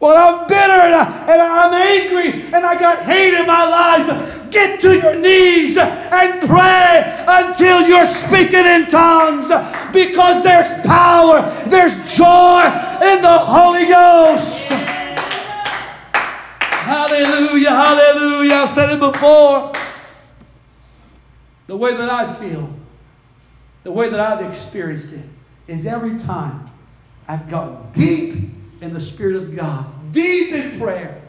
[0.00, 4.31] Well, I'm bitter and, I, am angry and I got hate in my life.
[4.52, 9.48] Get to your knees and pray until you're speaking in tongues
[9.92, 12.66] because there's power, there's joy
[13.02, 14.68] in the Holy Ghost.
[16.82, 18.54] Hallelujah, hallelujah.
[18.54, 19.72] I've said it before.
[21.66, 22.68] The way that I feel,
[23.84, 25.24] the way that I've experienced it,
[25.66, 26.68] is every time
[27.26, 28.50] I've gotten deep
[28.82, 31.21] in the Spirit of God, deep in prayer,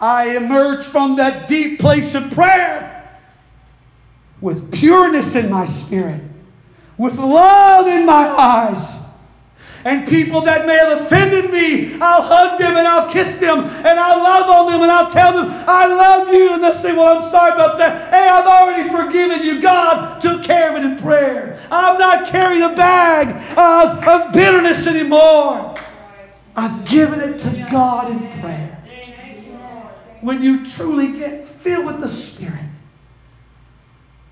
[0.00, 2.86] I emerge from that deep place of prayer
[4.40, 6.22] with pureness in my spirit,
[6.96, 8.98] with love in my eyes,
[9.84, 13.98] and people that may have offended me, I'll hug them and I'll kiss them and
[13.98, 16.52] I'll love on them and I'll tell them, I love you.
[16.52, 18.12] And they'll say, Well, I'm sorry about that.
[18.12, 19.60] Hey, I've already forgiven you.
[19.62, 21.58] God took care of it in prayer.
[21.70, 25.74] I'm not carrying a bag of, of bitterness anymore.
[26.56, 28.69] I've given it to God in prayer.
[30.20, 32.70] When you truly get filled with the Spirit,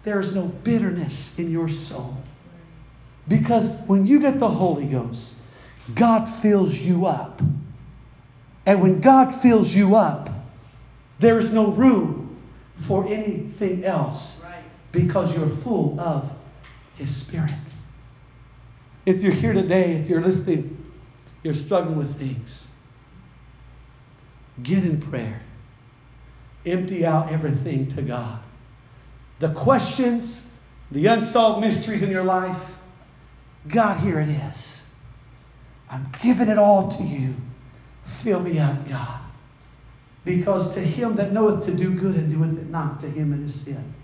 [0.04, 2.16] there is no bitterness in your soul.
[3.26, 5.36] Because when you get the Holy Ghost,
[5.94, 7.40] God fills you up.
[8.66, 10.30] And when God fills you up,
[11.18, 12.38] there is no room
[12.82, 14.42] for anything else
[14.92, 16.30] because you're full of
[16.96, 17.50] His Spirit.
[19.06, 20.76] If you're here today, if you're listening,
[21.42, 22.66] you're struggling with things,
[24.62, 25.40] get in prayer.
[26.66, 28.40] Empty out everything to God.
[29.38, 30.44] The questions,
[30.90, 32.76] the unsolved mysteries in your life,
[33.68, 34.82] God, here it is.
[35.90, 37.34] I'm giving it all to you.
[38.04, 39.20] Fill me up, God.
[40.24, 43.44] Because to him that knoweth to do good and doeth it not, to him it
[43.44, 43.94] is sin.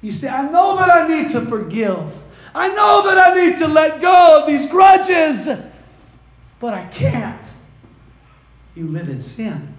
[0.00, 1.98] You say, I know that I need to forgive.
[2.54, 5.48] I know that I need to let go of these grudges,
[6.60, 7.52] but I can't.
[8.74, 9.74] You live in sin.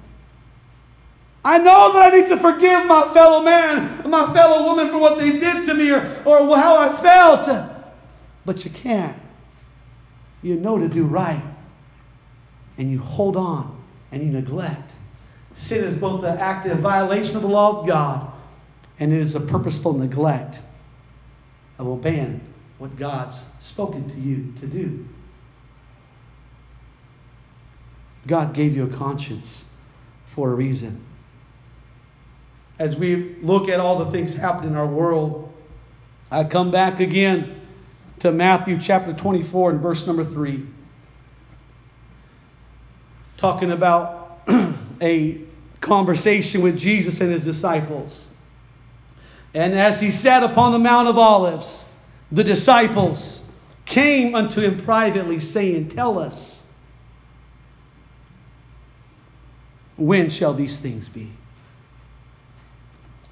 [1.44, 5.18] I know that I need to forgive my fellow man, my fellow woman for what
[5.18, 7.50] they did to me or, or how I felt,
[8.46, 9.18] but you can't
[10.42, 11.44] you know to do right,
[12.78, 13.82] and you hold on
[14.12, 14.94] and you neglect.
[15.54, 18.32] Sin is both the active violation of the law of God
[19.00, 20.62] and it is a purposeful neglect
[21.78, 22.42] of obeying
[22.78, 25.06] what God's spoken to you to do.
[28.28, 29.66] God gave you a conscience
[30.26, 31.04] for a reason.
[32.80, 35.54] As we look at all the things happening in our world,
[36.32, 37.60] I come back again
[38.20, 40.66] to Matthew chapter 24 and verse number 3.
[43.38, 44.42] Talking about
[45.02, 45.42] a
[45.82, 48.28] conversation with Jesus and his disciples.
[49.54, 51.84] And as he sat upon the Mount of Olives,
[52.32, 53.42] the disciples
[53.86, 56.62] came unto him privately, saying, Tell us,
[59.98, 61.30] when shall these things be?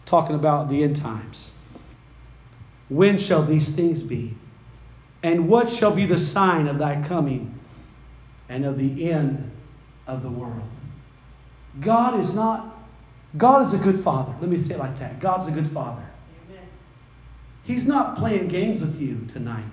[0.07, 1.51] Talking about the end times.
[2.87, 4.33] When shall these things be?
[5.21, 7.53] And what shall be the sign of thy coming
[8.47, 9.51] and of the end
[10.07, 10.69] of the world?
[11.81, 12.77] God is not,
[13.35, 14.33] God is a good father.
[14.39, 15.19] Let me say it like that.
[15.19, 16.05] God's a good father.
[16.47, 16.63] Amen.
[17.63, 19.65] He's not playing games with you tonight.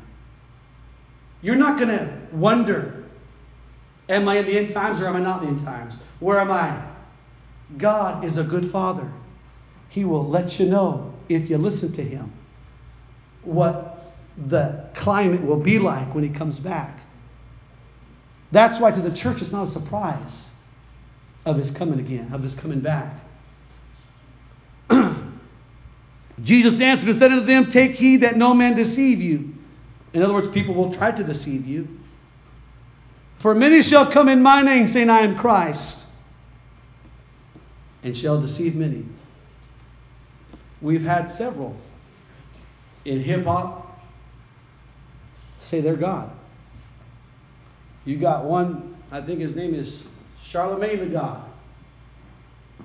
[1.42, 3.04] You're not going to wonder,
[4.08, 5.98] am I in the end times or am I not in the end times?
[6.18, 6.82] Where am I?
[7.78, 9.12] God is a good father.
[9.94, 12.32] He will let you know if you listen to him
[13.44, 14.12] what
[14.48, 16.98] the climate will be like when he comes back.
[18.50, 20.50] That's why to the church it's not a surprise
[21.46, 23.14] of his coming again, of his coming back.
[26.42, 29.54] Jesus answered and said unto them, Take heed that no man deceive you.
[30.12, 32.00] In other words, people will try to deceive you.
[33.38, 36.04] For many shall come in my name, saying, I am Christ,
[38.02, 39.04] and shall deceive many.
[40.84, 41.74] We've had several
[43.06, 43.98] in hip hop
[45.58, 46.30] say they're God.
[48.04, 50.04] You got one, I think his name is
[50.42, 51.42] Charlemagne the God.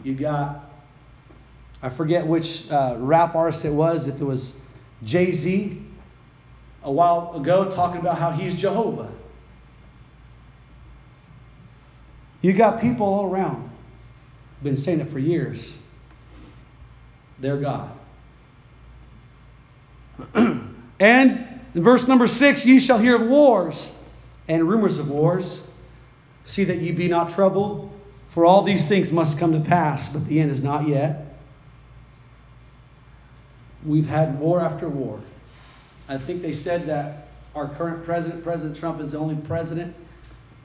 [0.01, 0.71] You got,
[1.81, 4.55] I forget which uh, rap artist it was, if it was
[5.03, 5.85] Jay Z
[6.83, 9.11] a while ago talking about how he's Jehovah.
[12.41, 13.69] You got people all around,
[14.63, 15.81] been saying it for years.
[17.39, 17.91] They're God.
[20.99, 23.91] and in verse number six, ye shall hear of wars
[24.47, 25.65] and rumors of wars.
[26.45, 27.91] See that ye be not troubled,
[28.29, 31.37] for all these things must come to pass, but the end is not yet.
[33.85, 35.21] We've had war after war.
[36.07, 39.95] I think they said that our current president, President Trump, is the only president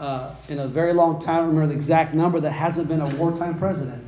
[0.00, 3.14] uh, in a very long time, I remember the exact number, that hasn't been a
[3.16, 4.03] wartime president.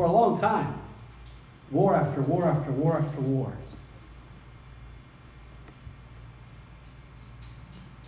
[0.00, 0.80] For a long time.
[1.70, 3.52] War after war after war after war.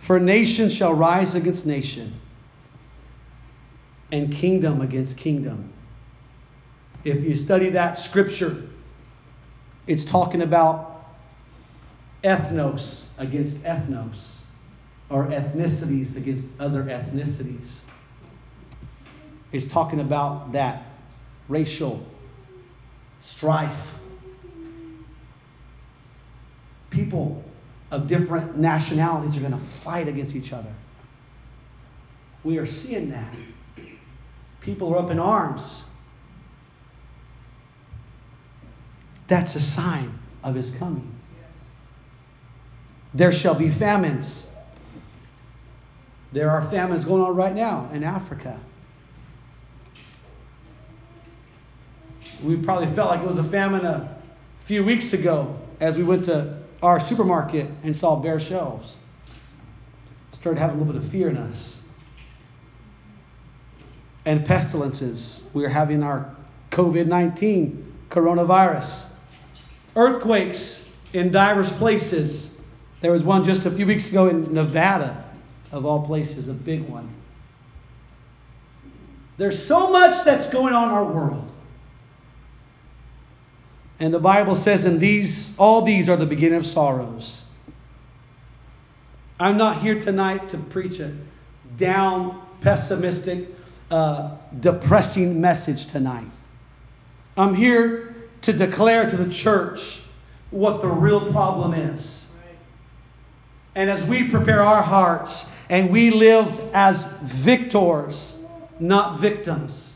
[0.01, 2.19] For nation shall rise against nation,
[4.11, 5.71] and kingdom against kingdom.
[7.03, 8.63] If you study that scripture,
[9.85, 11.05] it's talking about
[12.23, 14.39] ethnos against ethnos,
[15.11, 17.81] or ethnicities against other ethnicities.
[19.51, 20.87] It's talking about that
[21.49, 22.05] racial
[23.19, 23.93] strife.
[26.89, 27.43] People
[27.91, 30.71] of different nationalities are going to fight against each other.
[32.43, 33.33] We are seeing that.
[34.61, 35.83] People are up in arms.
[39.27, 41.09] That's a sign of his coming.
[43.13, 44.47] There shall be famines.
[46.31, 48.59] There are famines going on right now in Africa.
[52.43, 54.17] We probably felt like it was a famine a
[54.59, 58.97] few weeks ago as we went to our supermarket and saw bare shelves.
[60.33, 61.79] Started having a little bit of fear in us.
[64.25, 65.45] And pestilences.
[65.53, 66.35] We are having our
[66.71, 69.07] COVID 19 coronavirus.
[69.95, 72.51] Earthquakes in diverse places.
[72.99, 75.23] There was one just a few weeks ago in Nevada,
[75.71, 77.09] of all places, a big one.
[79.37, 81.52] There's so much that's going on in our world.
[84.03, 87.41] And the Bible says, and these, all these are the beginning of sorrows.
[89.39, 91.15] I'm not here tonight to preach a
[91.77, 93.47] down, pessimistic,
[93.89, 96.27] uh, depressing message tonight.
[97.37, 100.01] I'm here to declare to the church
[100.51, 102.27] what the real problem is.
[103.73, 108.37] And as we prepare our hearts and we live as victors,
[108.81, 109.95] not victims,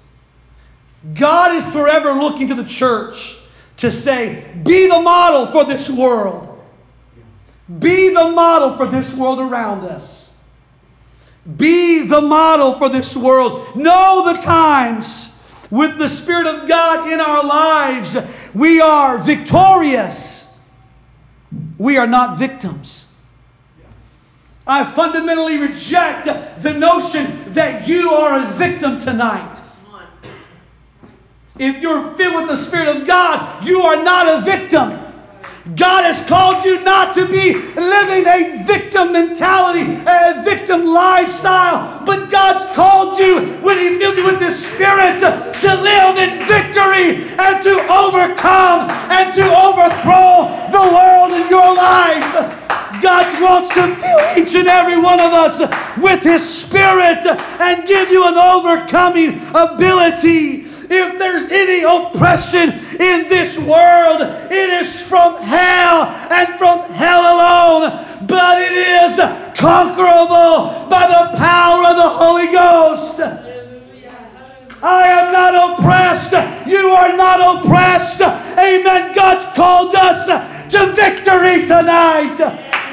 [1.14, 3.38] God is forever looking to the church
[3.78, 6.44] to say, be the model for this world.
[7.80, 10.34] Be the model for this world around us.
[11.56, 13.76] Be the model for this world.
[13.76, 15.34] Know the times
[15.70, 18.18] with the Spirit of God in our lives.
[18.54, 20.46] We are victorious.
[21.78, 23.06] We are not victims.
[24.66, 26.26] I fundamentally reject
[26.62, 29.57] the notion that you are a victim tonight.
[31.60, 35.08] If you're filled with the Spirit of God, you are not a victim.
[35.76, 42.30] God has called you not to be living a victim mentality, a victim lifestyle, but
[42.30, 47.64] God's called you when He filled you with His Spirit to, live in victory and
[47.64, 52.64] to overcome and to overthrow the world in your life.
[53.02, 55.60] God wants to fill each and every one of us
[55.98, 60.57] with His Spirit and give you an overcoming ability.
[60.90, 64.22] If there's any oppression in this world,
[64.52, 68.28] it is from hell and from hell alone.
[68.28, 69.18] But it is
[69.58, 73.20] conquerable by the power of the Holy Ghost.
[74.82, 76.34] I am not oppressed.
[76.68, 78.22] You are not oppressed.
[78.22, 79.14] Amen.
[79.14, 82.38] God's called us to victory tonight.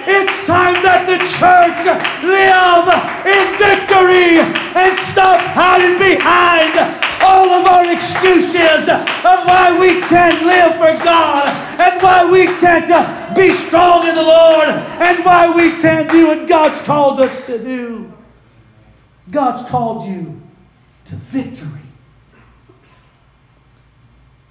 [0.07, 1.80] It's time that the church
[2.20, 2.86] live
[3.24, 4.36] in victory
[4.76, 6.76] and stop hiding behind
[7.24, 11.48] all of our excuses of why we can't live for God
[11.80, 16.26] and why we can't uh, be strong in the Lord and why we can't do
[16.26, 18.12] what God's called us to do.
[19.30, 20.40] God's called you
[21.07, 21.84] to victory.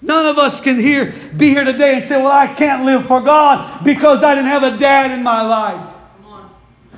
[0.03, 3.21] None of us can here be here today and say, Well, I can't live for
[3.21, 5.89] God because I didn't have a dad in my life.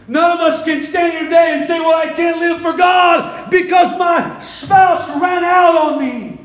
[0.08, 3.52] None of us can stand here today and say, Well, I can't live for God
[3.52, 6.40] because my spouse ran out on me.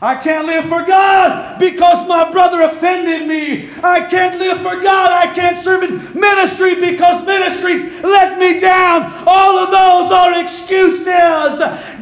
[0.00, 3.68] I can't live for God because my brother offended me.
[3.82, 5.10] I can't live for God.
[5.10, 9.12] I can't serve in ministry because ministries let me down.
[9.26, 11.06] All of those are excuses.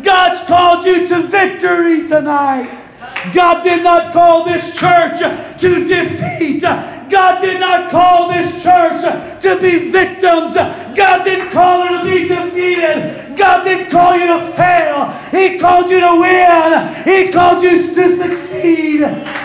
[0.02, 2.83] God's called you to victory tonight.
[3.32, 5.18] God did not call this church
[5.60, 6.62] to defeat.
[6.62, 9.02] God did not call this church
[9.40, 10.54] to be victims.
[10.54, 13.36] God didn't call her to be defeated.
[13.36, 15.10] God didn't call you to fail.
[15.30, 17.04] He called you to win.
[17.04, 19.00] He called you to succeed.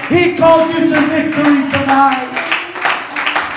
[0.09, 2.36] He called you to victory tonight.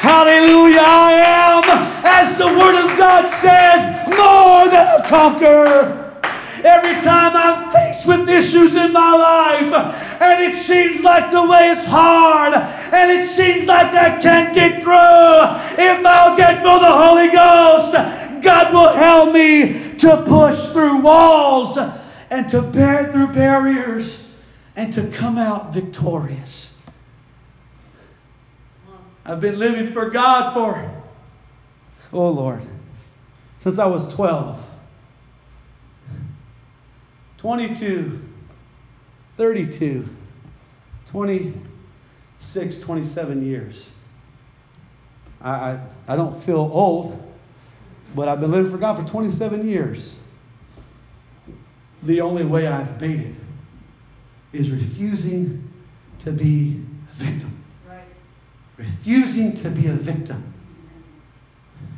[0.03, 0.81] Hallelujah.
[0.81, 1.65] I am,
[2.05, 6.02] as the Word of God says, more than a conqueror.
[6.65, 11.69] Every time I'm faced with issues in my life, and it seems like the way
[11.69, 15.83] is hard, and it seems like I can't get through.
[15.83, 17.93] If I'll get through the Holy Ghost,
[18.43, 21.79] God will help me to push through walls
[22.31, 24.25] and to bear through barriers
[24.77, 26.73] and to come out victorious.
[29.25, 30.91] I've been living for God for,
[32.13, 32.63] oh Lord,
[33.59, 34.62] since I was 12.
[37.43, 38.23] 22
[39.37, 40.09] 32,
[41.11, 43.91] 26, 27 years.
[45.41, 47.21] I, I, I don't feel old,
[48.15, 50.17] but I've been living for God for 27 years.
[52.05, 53.35] The only way I've made it
[54.53, 55.69] is refusing
[56.21, 56.81] to be
[57.11, 57.65] a victim.
[57.89, 58.05] Right.
[58.77, 60.53] Refusing to be a victim.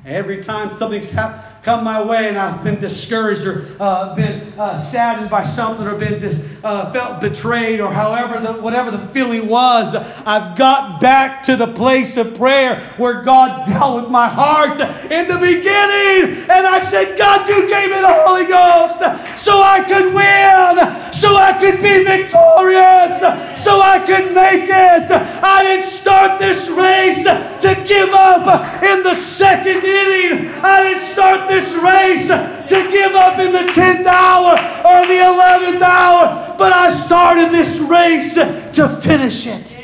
[0.06, 4.78] Every time something's happened, come my way and I've been discouraged or uh, been uh,
[4.78, 9.48] saddened by something or been dis, uh, felt betrayed or however the, whatever the feeling
[9.48, 14.78] was, I've got back to the place of prayer where God dealt with my heart
[15.10, 16.44] in the beginning.
[16.50, 18.98] And I said, God, you gave me the Holy Ghost
[19.42, 25.10] so I could win, so I could be victorious so I could make it.
[25.10, 30.46] I didn't start this race to give up in the second inning.
[30.62, 34.52] I didn't start this race to give up in the 10th hour
[34.84, 39.78] or the 11th hour, but I started this race to finish it.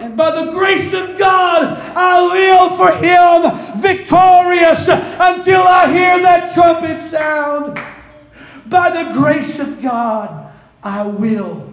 [0.00, 1.62] And by the grace of God,
[1.96, 7.80] I live for Him victorious until I hear that trumpet sound.
[8.66, 10.52] By the grace of God,
[10.82, 11.65] I will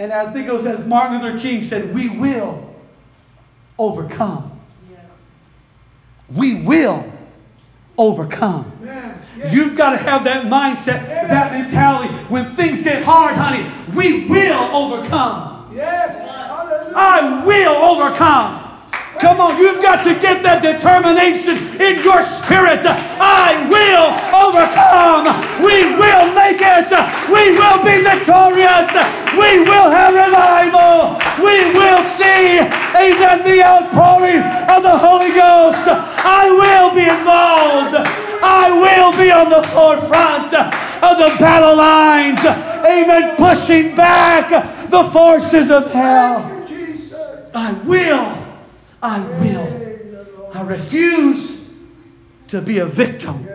[0.00, 2.74] and I think it was as Martin Luther King said, we will
[3.78, 4.58] overcome.
[4.90, 5.04] Yes.
[6.34, 7.04] We will
[7.98, 8.72] overcome.
[9.52, 12.12] You've got to have that mindset, that mentality.
[12.32, 15.70] When things get hard, honey, we will overcome.
[15.74, 16.16] Yes.
[16.96, 18.56] I will overcome.
[19.20, 22.80] Come on, you've got to get that determination in your spirit.
[22.88, 25.28] I will overcome.
[25.60, 26.88] We will make it.
[27.28, 28.88] We will be victorious.
[29.38, 31.18] We will have revival.
[31.42, 35.86] We will see, amen, the outpouring of the Holy Ghost.
[35.86, 37.94] I will be involved.
[38.42, 42.44] I will be on the forefront of the battle lines.
[42.44, 43.36] Amen.
[43.36, 46.56] Pushing back the forces of hell.
[47.54, 48.40] I will
[49.02, 50.50] I will.
[50.52, 51.60] I refuse
[52.48, 53.48] to be a victim.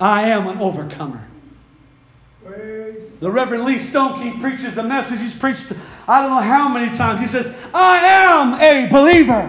[0.00, 1.26] I am an overcomer.
[3.22, 5.72] The Reverend Lee Stoneking preaches a message he's preached
[6.08, 7.20] I don't know how many times.
[7.20, 9.48] He says, I am a believer.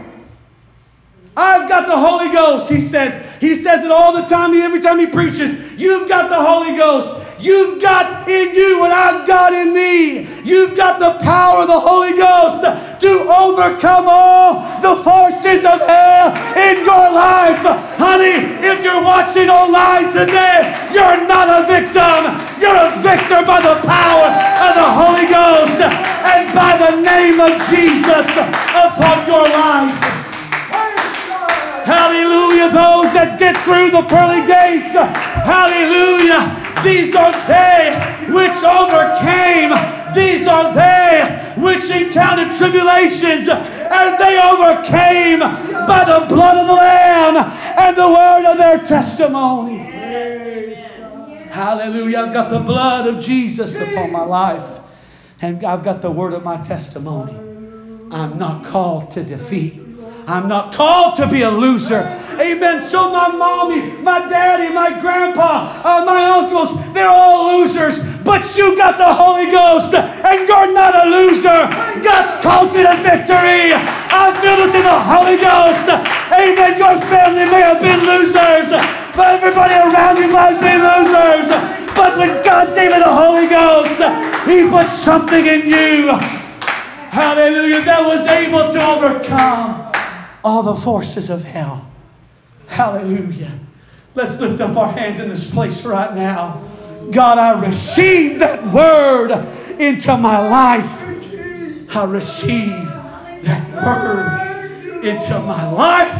[1.35, 3.19] I've got the Holy Ghost, he says.
[3.41, 5.73] He says it all the time, every time he preaches.
[5.73, 7.22] You've got the Holy Ghost.
[7.43, 10.31] You've got in you what I've got in me.
[10.47, 16.31] You've got the power of the Holy Ghost to overcome all the forces of hell
[16.55, 17.59] in your life.
[17.99, 22.31] Honey, if you're watching online today, you're not a victim.
[22.63, 24.31] You're a victor by the power
[24.63, 28.23] of the Holy Ghost and by the name of Jesus
[28.71, 29.91] upon your life.
[31.83, 32.71] Hallelujah.
[32.71, 34.95] Those that get through the pearly gates.
[34.95, 36.62] Hallelujah.
[36.83, 37.93] These are they
[38.31, 39.71] which overcame.
[40.13, 47.35] These are they which encountered tribulations, and they overcame by the blood of the Lamb
[47.77, 49.77] and the word of their testimony.
[51.49, 52.19] Hallelujah.
[52.19, 54.81] I've got the blood of Jesus upon my life,
[55.41, 57.33] and I've got the word of my testimony.
[58.11, 59.82] I'm not called to defeat.
[60.25, 62.07] I'm not called to be a loser.
[62.39, 62.79] Amen.
[62.79, 67.99] So my mommy, my daddy, my grandpa, uh, my uncles, they're all losers.
[68.23, 71.67] But you got the Holy Ghost and you're not a loser.
[71.99, 73.75] God's called you to victory.
[73.75, 75.91] I feel this in the Holy Ghost.
[76.31, 76.79] Amen.
[76.79, 78.71] Your family may have been losers,
[79.11, 81.51] but everybody around you might be losers.
[81.99, 83.99] But when God gave you the Holy Ghost,
[84.47, 86.15] He put something in you.
[87.11, 87.83] Hallelujah.
[87.83, 89.82] That was able to overcome
[90.43, 91.89] all the forces of hell.
[92.67, 93.59] Hallelujah.
[94.15, 96.63] Let's lift up our hands in this place right now.
[97.11, 99.31] God, I receive that word
[99.79, 101.03] into my life.
[101.95, 102.87] I receive
[103.43, 106.13] that word into my life.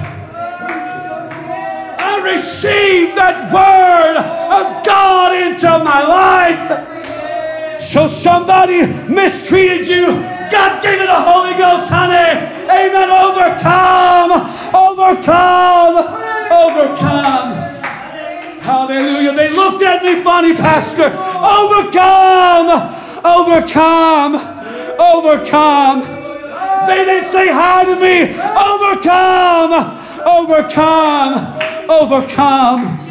[1.99, 7.81] I receive that word of God into my life.
[7.81, 10.42] So somebody mistreated you.
[10.53, 12.45] God gave you the Holy Ghost, honey.
[12.69, 13.09] Amen.
[13.09, 14.45] Overcome.
[14.69, 15.95] Overcome.
[16.53, 17.49] Overcome.
[18.61, 19.33] Hallelujah.
[19.33, 21.09] They looked at me funny, Pastor.
[21.41, 22.69] Overcome.
[23.25, 24.35] Overcome.
[24.99, 26.01] Overcome.
[26.85, 28.37] They didn't say hi to me.
[28.69, 29.73] Overcome.
[30.23, 31.89] Overcome.
[31.89, 33.02] Overcome.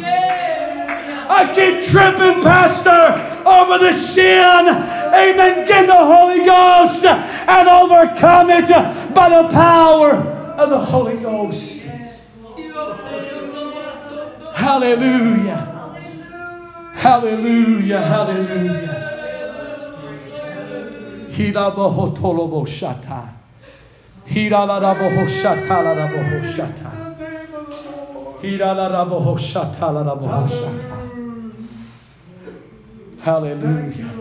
[1.35, 4.67] I keep tripping, Pastor, over the sin.
[4.67, 5.65] Amen.
[5.65, 8.69] Get the Holy Ghost and overcome it
[9.15, 10.13] by the power
[10.57, 11.79] of the Holy Ghost.
[14.53, 15.69] Hallelujah.
[16.93, 18.01] Hallelujah.
[18.01, 18.99] Hallelujah.
[21.31, 23.33] Hirabohotolobo shata.
[24.27, 25.81] Hiralaraboho shata
[29.91, 31.12] laraboho
[33.23, 34.11] Hallelujah.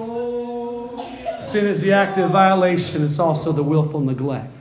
[1.41, 4.57] Sin is the active violation, it's also the willful neglect.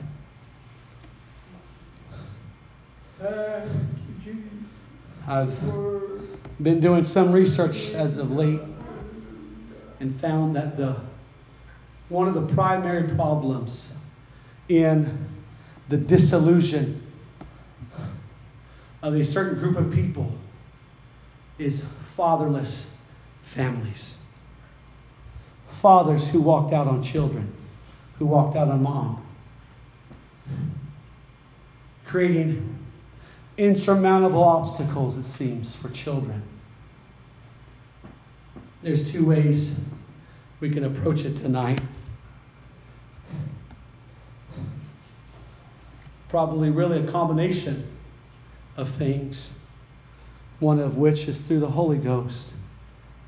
[5.28, 5.56] I've
[6.60, 8.60] been doing some research as of late
[10.00, 10.96] and found that the
[12.08, 13.92] one of the primary problems
[14.68, 15.24] in
[15.88, 17.00] the disillusion
[19.02, 20.32] of a certain group of people
[21.60, 21.84] is
[22.16, 22.90] fatherless
[23.42, 24.16] families.
[25.82, 27.52] Fathers who walked out on children,
[28.16, 29.20] who walked out on mom,
[32.06, 32.78] creating
[33.58, 36.40] insurmountable obstacles, it seems, for children.
[38.84, 39.80] There's two ways
[40.60, 41.80] we can approach it tonight.
[46.28, 47.88] Probably, really, a combination
[48.76, 49.50] of things,
[50.60, 52.52] one of which is through the Holy Ghost,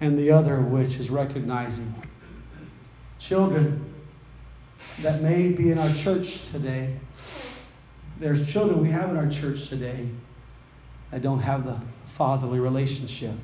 [0.00, 1.92] and the other of which is recognizing
[3.24, 3.92] children
[5.00, 6.94] that may be in our church today
[8.18, 10.08] there's children we have in our church today
[11.10, 13.34] that don't have the fatherly relationship.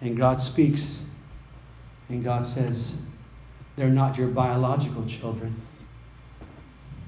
[0.00, 1.00] And God speaks,
[2.08, 2.96] and God says,
[3.76, 5.54] they're not your biological children,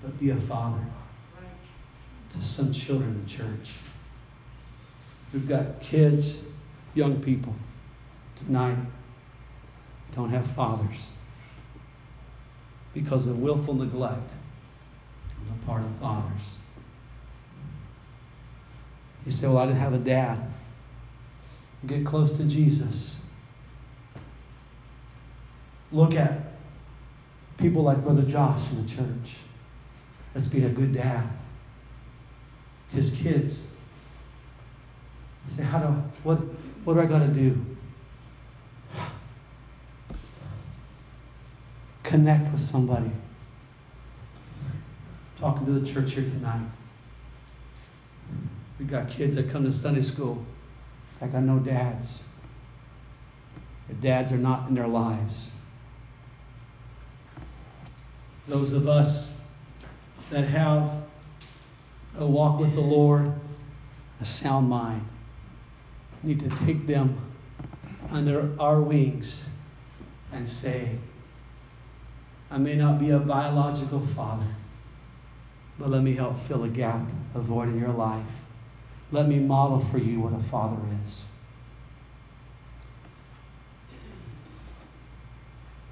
[0.03, 0.85] but be a father
[2.31, 3.73] to some children in church.
[5.33, 6.45] We've got kids,
[6.95, 7.55] young people
[8.37, 8.79] tonight
[10.15, 11.13] don't have fathers
[12.95, 14.33] because of willful neglect
[15.39, 16.59] on the part of fathers.
[19.27, 20.39] You say, Well, I didn't have a dad.
[21.87, 23.17] Get close to Jesus.
[25.93, 26.41] Look at
[27.59, 29.37] people like Brother Josh in the church
[30.33, 31.29] that's being a good dad.
[32.89, 33.67] His kids
[35.55, 35.87] Say, how do
[36.23, 36.39] what
[36.85, 37.59] what do I got to do?
[42.03, 43.11] Connect with somebody.
[45.39, 46.67] Talking to the church here tonight.
[48.79, 50.45] We've got kids that come to Sunday school
[51.21, 52.25] that got no dads.
[53.89, 55.51] Their dads are not in their lives.
[58.47, 59.35] Those of us
[60.31, 60.93] that have
[62.19, 63.33] a walk with the Lord,
[64.21, 65.07] a sound mind,
[66.23, 67.19] need to take them
[68.11, 69.45] under our wings
[70.33, 70.91] and say,
[72.51, 74.47] I may not be a biological father,
[75.79, 77.01] but let me help fill a gap,
[77.35, 78.25] a void in your life.
[79.13, 81.27] Let me model for you what a father is.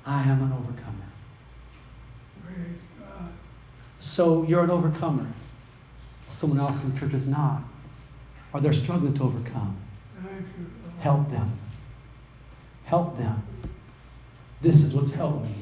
[0.06, 1.06] I am an overcomer.
[2.44, 3.30] Praise God.
[3.98, 5.26] So you're an overcomer.
[6.26, 7.62] Someone else in the church is not.
[8.52, 9.76] Or they're struggling to overcome.
[11.00, 11.58] Help them.
[12.84, 13.42] Help them.
[14.60, 15.54] This is what's helped me.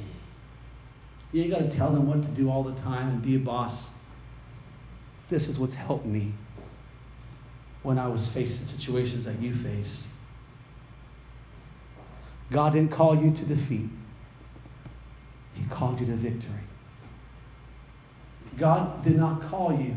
[1.33, 3.39] You ain't got to tell them what to do all the time and be a
[3.39, 3.91] boss.
[5.29, 6.33] This is what's helped me
[7.83, 10.07] when I was facing situations that you face.
[12.51, 13.89] God didn't call you to defeat,
[15.55, 16.53] He called you to victory.
[18.59, 19.95] God did not call you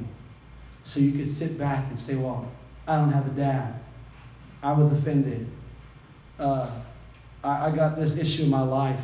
[0.85, 2.49] so you could sit back and say, Well,
[2.87, 3.81] I don't have a dad.
[4.65, 5.47] I was offended.
[6.39, 6.67] Uh,
[7.43, 8.99] I, I got this issue in my life.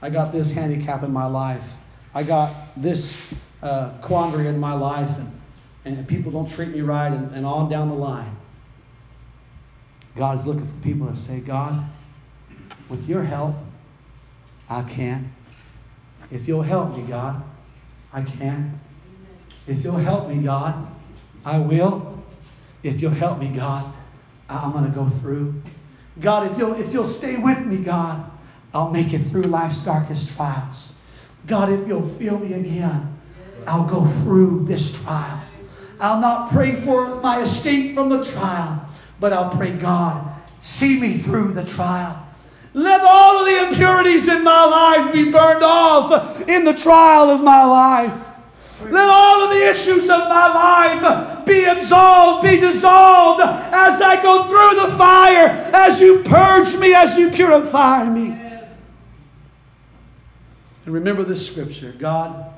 [0.00, 1.62] I got this handicap in my life.
[2.14, 3.14] I got this
[3.62, 5.10] uh, quandary in my life,
[5.84, 8.34] and, and people don't treat me right, and, and on down the line.
[10.16, 11.84] God is looking for people to say, God,
[12.88, 13.54] with your help,
[14.70, 15.30] I can.
[16.30, 17.42] If you'll help me, God,
[18.14, 18.80] I can.
[19.66, 20.88] If you'll help me, God,
[21.44, 22.24] I will.
[22.82, 23.92] If you'll help me, God,
[24.48, 25.54] I'm going to go through.
[26.20, 28.30] God, if you'll, if you'll stay with me, God,
[28.72, 30.92] I'll make it through life's darkest trials.
[31.46, 33.18] God, if you'll feel me again,
[33.66, 35.42] I'll go through this trial.
[35.98, 38.88] I'll not pray for my escape from the trial,
[39.18, 40.26] but I'll pray, God,
[40.60, 42.22] see me through the trial.
[42.74, 47.42] Let all of the impurities in my life be burned off in the trial of
[47.42, 48.25] my life.
[48.82, 54.46] Let all of the issues of my life be absolved, be dissolved as I go
[54.46, 58.26] through the fire, as you purge me, as you purify me.
[60.84, 62.52] And remember this scripture God,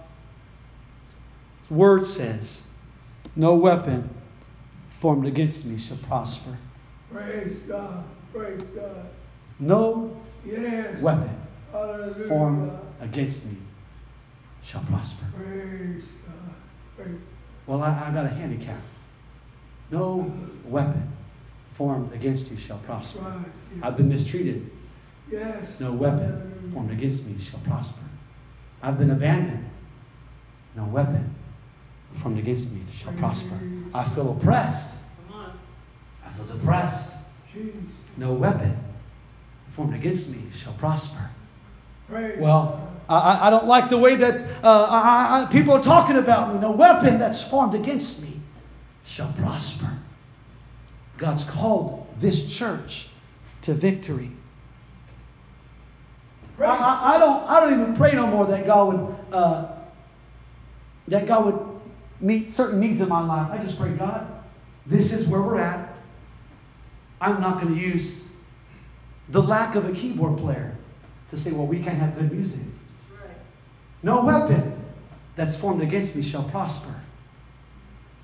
[1.71, 2.63] word says,
[3.37, 4.09] No weapon
[5.01, 6.57] formed against me shall prosper.
[7.13, 8.05] Praise God.
[8.35, 9.07] Praise God.
[9.61, 11.01] No Yes.
[11.01, 11.31] weapon
[11.73, 12.29] Hallelujah.
[12.29, 13.57] formed against me
[14.69, 15.25] shall prosper.
[15.35, 16.55] Praise God.
[16.97, 17.21] Praise.
[17.67, 18.81] Well, I, I got a handicap.
[19.91, 20.31] No
[20.65, 21.11] weapon
[21.75, 23.21] formed against you shall prosper.
[23.21, 23.47] Right.
[23.83, 24.71] I've been mistreated.
[25.31, 25.81] Yes.
[25.81, 26.73] No weapon Hallelujah.
[26.75, 28.01] formed against me shall prosper.
[28.83, 29.65] I've been abandoned.
[30.77, 31.35] No weapon
[32.17, 33.59] formed against me shall prosper.
[33.95, 34.97] I feel oppressed.
[35.33, 37.17] I feel depressed.
[37.55, 37.73] Jesus.
[38.19, 38.77] No weapon
[39.71, 41.31] formed against me shall prosper.
[42.09, 42.88] Praise Well, God.
[43.09, 46.61] I, I don't like the way that uh, I, I, people are talking about me.
[46.61, 48.39] No weapon that's formed against me
[49.07, 49.91] shall prosper.
[51.17, 53.09] God's called this church
[53.63, 54.31] to victory.
[56.61, 57.49] I, I, don't.
[57.49, 59.73] I don't even pray no more that God would uh,
[61.07, 61.81] that God would
[62.21, 63.51] meet certain needs in my life.
[63.51, 64.27] I just pray, God,
[64.87, 65.95] this is where we're at.
[67.21, 68.27] I'm not going to use
[69.29, 70.77] the lack of a keyboard player
[71.31, 72.61] to say, well, we can't have good music.
[74.03, 74.75] No weapon
[75.37, 76.95] that's formed against me shall prosper.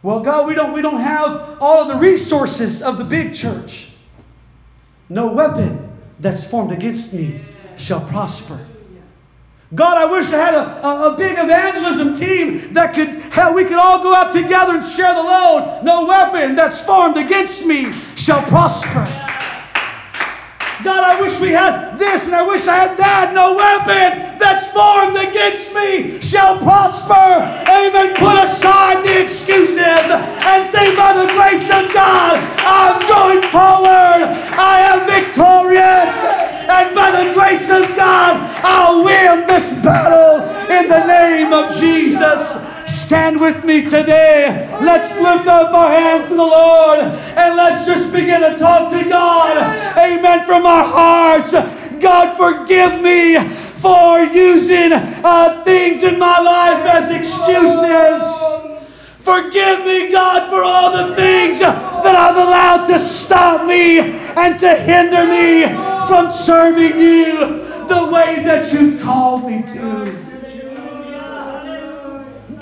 [0.02, 3.88] Well, God, we don't, we don't have all of the resources of the big church.
[5.08, 7.40] No weapon that's formed against me
[7.76, 8.66] shall prosper.
[9.74, 13.64] God, I wish I had a, a, a big evangelism team that could, hell, we
[13.64, 15.80] could all go out together and share the load.
[15.82, 19.23] No weapon that's formed against me shall prosper.
[20.84, 23.32] God, I wish we had this and I wish I had that.
[23.32, 27.40] No weapon that's formed against me shall prosper.
[27.64, 28.12] Amen.
[28.14, 34.28] Put aside the excuses and say, by the grace of God, I'm going forward.
[34.60, 36.12] I am victorious.
[36.68, 42.53] And by the grace of God, I'll win this battle in the name of Jesus.
[43.04, 44.66] Stand with me today.
[44.80, 49.06] Let's lift up our hands to the Lord and let's just begin to talk to
[49.06, 49.58] God.
[49.98, 50.46] Amen.
[50.46, 51.52] From our hearts.
[52.00, 53.36] God, forgive me
[53.76, 58.24] for using uh, things in my life as excuses.
[59.20, 64.74] Forgive me, God, for all the things that I've allowed to stop me and to
[64.76, 65.66] hinder me
[66.08, 67.38] from serving you
[67.86, 70.03] the way that you've called me to.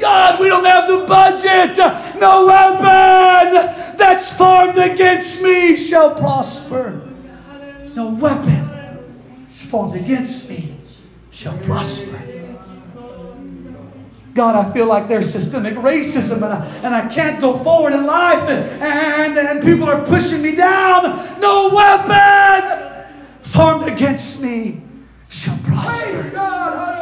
[0.03, 1.76] God, we don't have the budget.
[2.18, 7.09] No weapon that's formed against me shall prosper.
[7.94, 8.68] No weapon
[9.44, 10.76] that's formed against me
[11.30, 12.20] shall prosper.
[14.34, 18.05] God, I feel like there's systemic racism and I, and I can't go forward in
[18.05, 21.38] life and, and, and people are pushing me down.
[21.38, 23.05] No weapon
[23.42, 24.82] formed against me
[25.28, 27.01] shall prosper.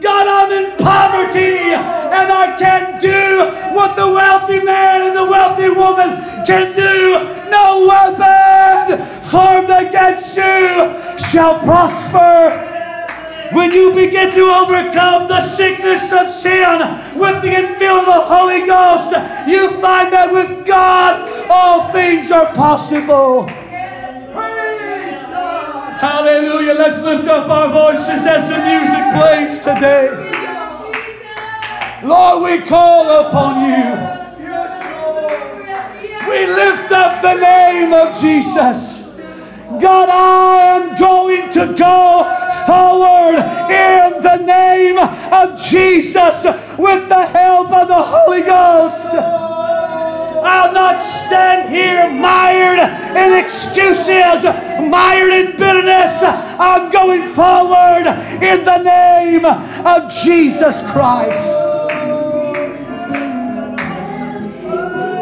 [0.00, 5.68] God, I'm in poverty and I can't do what the wealthy man and the wealthy
[5.68, 7.50] woman can do.
[7.50, 12.74] No weapon formed against you shall prosper.
[13.52, 16.80] When you begin to overcome the sickness of sin
[17.14, 19.12] with the infilling of the Holy Ghost,
[19.46, 23.48] you find that with God all things are possible.
[25.98, 26.74] Hallelujah.
[26.74, 30.08] Let's lift up our voices as the music plays today.
[32.02, 34.16] Lord, we call upon you.
[36.28, 39.04] We lift up the name of Jesus.
[39.80, 42.24] God, I am going to go
[42.66, 43.38] forward
[43.70, 46.44] in the name of Jesus
[46.78, 49.14] with the help of the Holy Ghost.
[50.44, 52.78] I'll not stand here mired
[53.16, 54.44] in excuses,
[54.90, 56.22] mired in bitterness.
[56.22, 58.06] I'm going forward
[58.42, 61.46] in the name of Jesus Christ.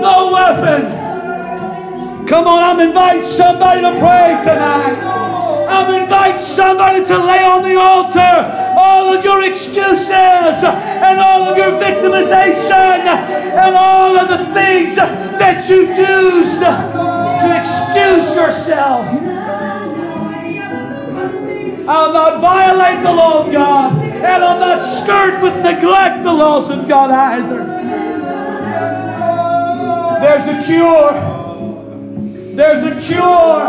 [0.00, 2.26] No weapon.
[2.26, 4.98] Come on, I'm inviting somebody to pray tonight.
[5.68, 11.56] I'm inviting somebody to lay on the altar all of your excuses and all of
[11.56, 17.03] your victimization and all of the things that you've used
[17.64, 19.06] excuse yourself.
[21.86, 26.70] I'll not violate the law of God, and I'll not skirt with neglect the laws
[26.70, 27.64] of God either.
[30.20, 31.12] There's a cure.
[32.54, 33.68] There's a cure.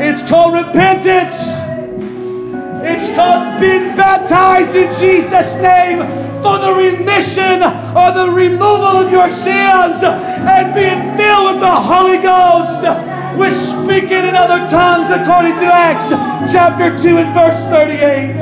[0.00, 1.48] It's called repentance.
[2.86, 7.64] It's called being baptized in Jesus' name for the remission
[7.96, 12.84] or the removal of your sins and being filled with the Holy Ghost
[13.38, 16.10] with speaking in other tongues according to Acts
[16.52, 18.36] chapter 2 and verse 38.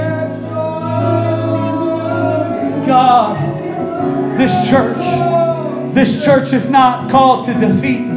[2.89, 8.11] God, this church, this church is not called to defeat.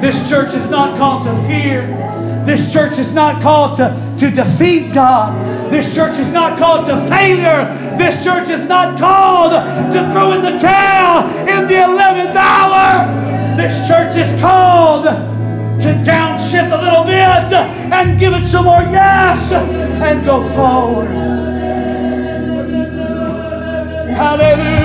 [0.00, 1.82] This church is not called to fear.
[2.46, 5.70] This church is not called to, to defeat God.
[5.70, 7.79] This church is not called to failure.
[7.98, 13.56] This church is not called to throw in the towel in the 11th hour.
[13.56, 17.52] This church is called to downshift a little bit
[17.92, 21.08] and give it some more gas and go forward.
[24.08, 24.79] Hallelujah.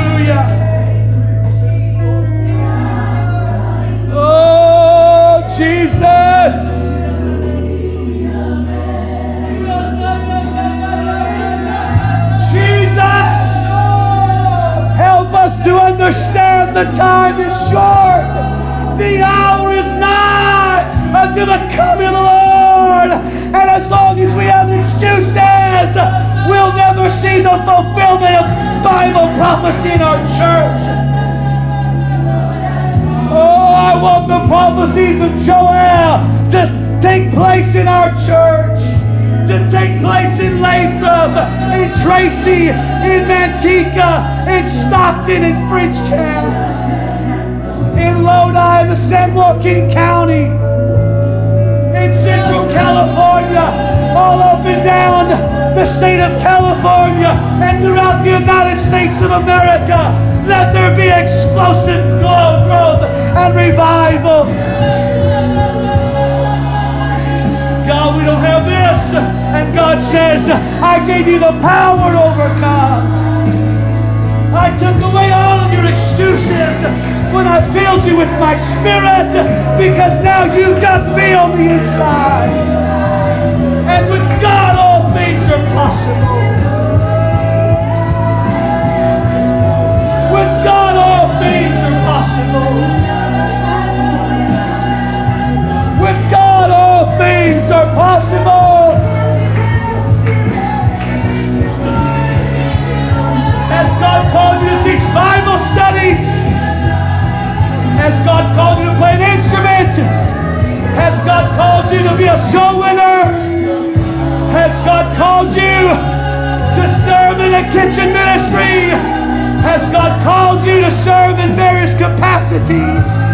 [122.57, 123.24] capacities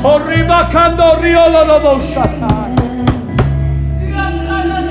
[0.00, 2.68] Corribacando riolo lo boshata.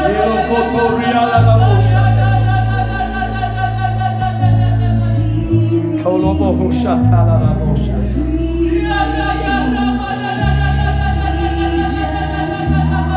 [0.05, 2.27] Ero cotoriala la boshata.
[6.03, 8.19] Colobo hoshata la la boshata.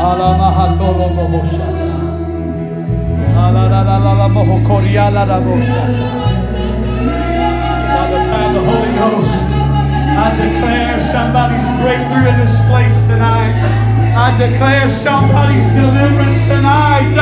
[0.01, 1.62] Alamahatolo boshata.
[7.93, 9.43] By the power of the Holy Ghost,
[10.19, 13.55] I declare somebody's breakthrough in this place tonight.
[14.15, 17.15] I declare somebody's deliverance tonight.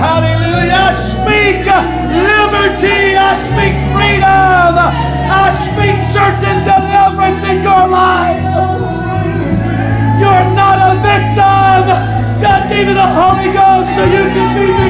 [0.00, 0.88] Hallelujah.
[0.88, 3.14] I speak liberty.
[3.14, 4.72] I speak freedom.
[5.28, 8.42] I speak certain deliverance in your life.
[10.18, 11.84] You're not a victim.
[12.42, 14.81] God gave you the Holy Ghost, so you can be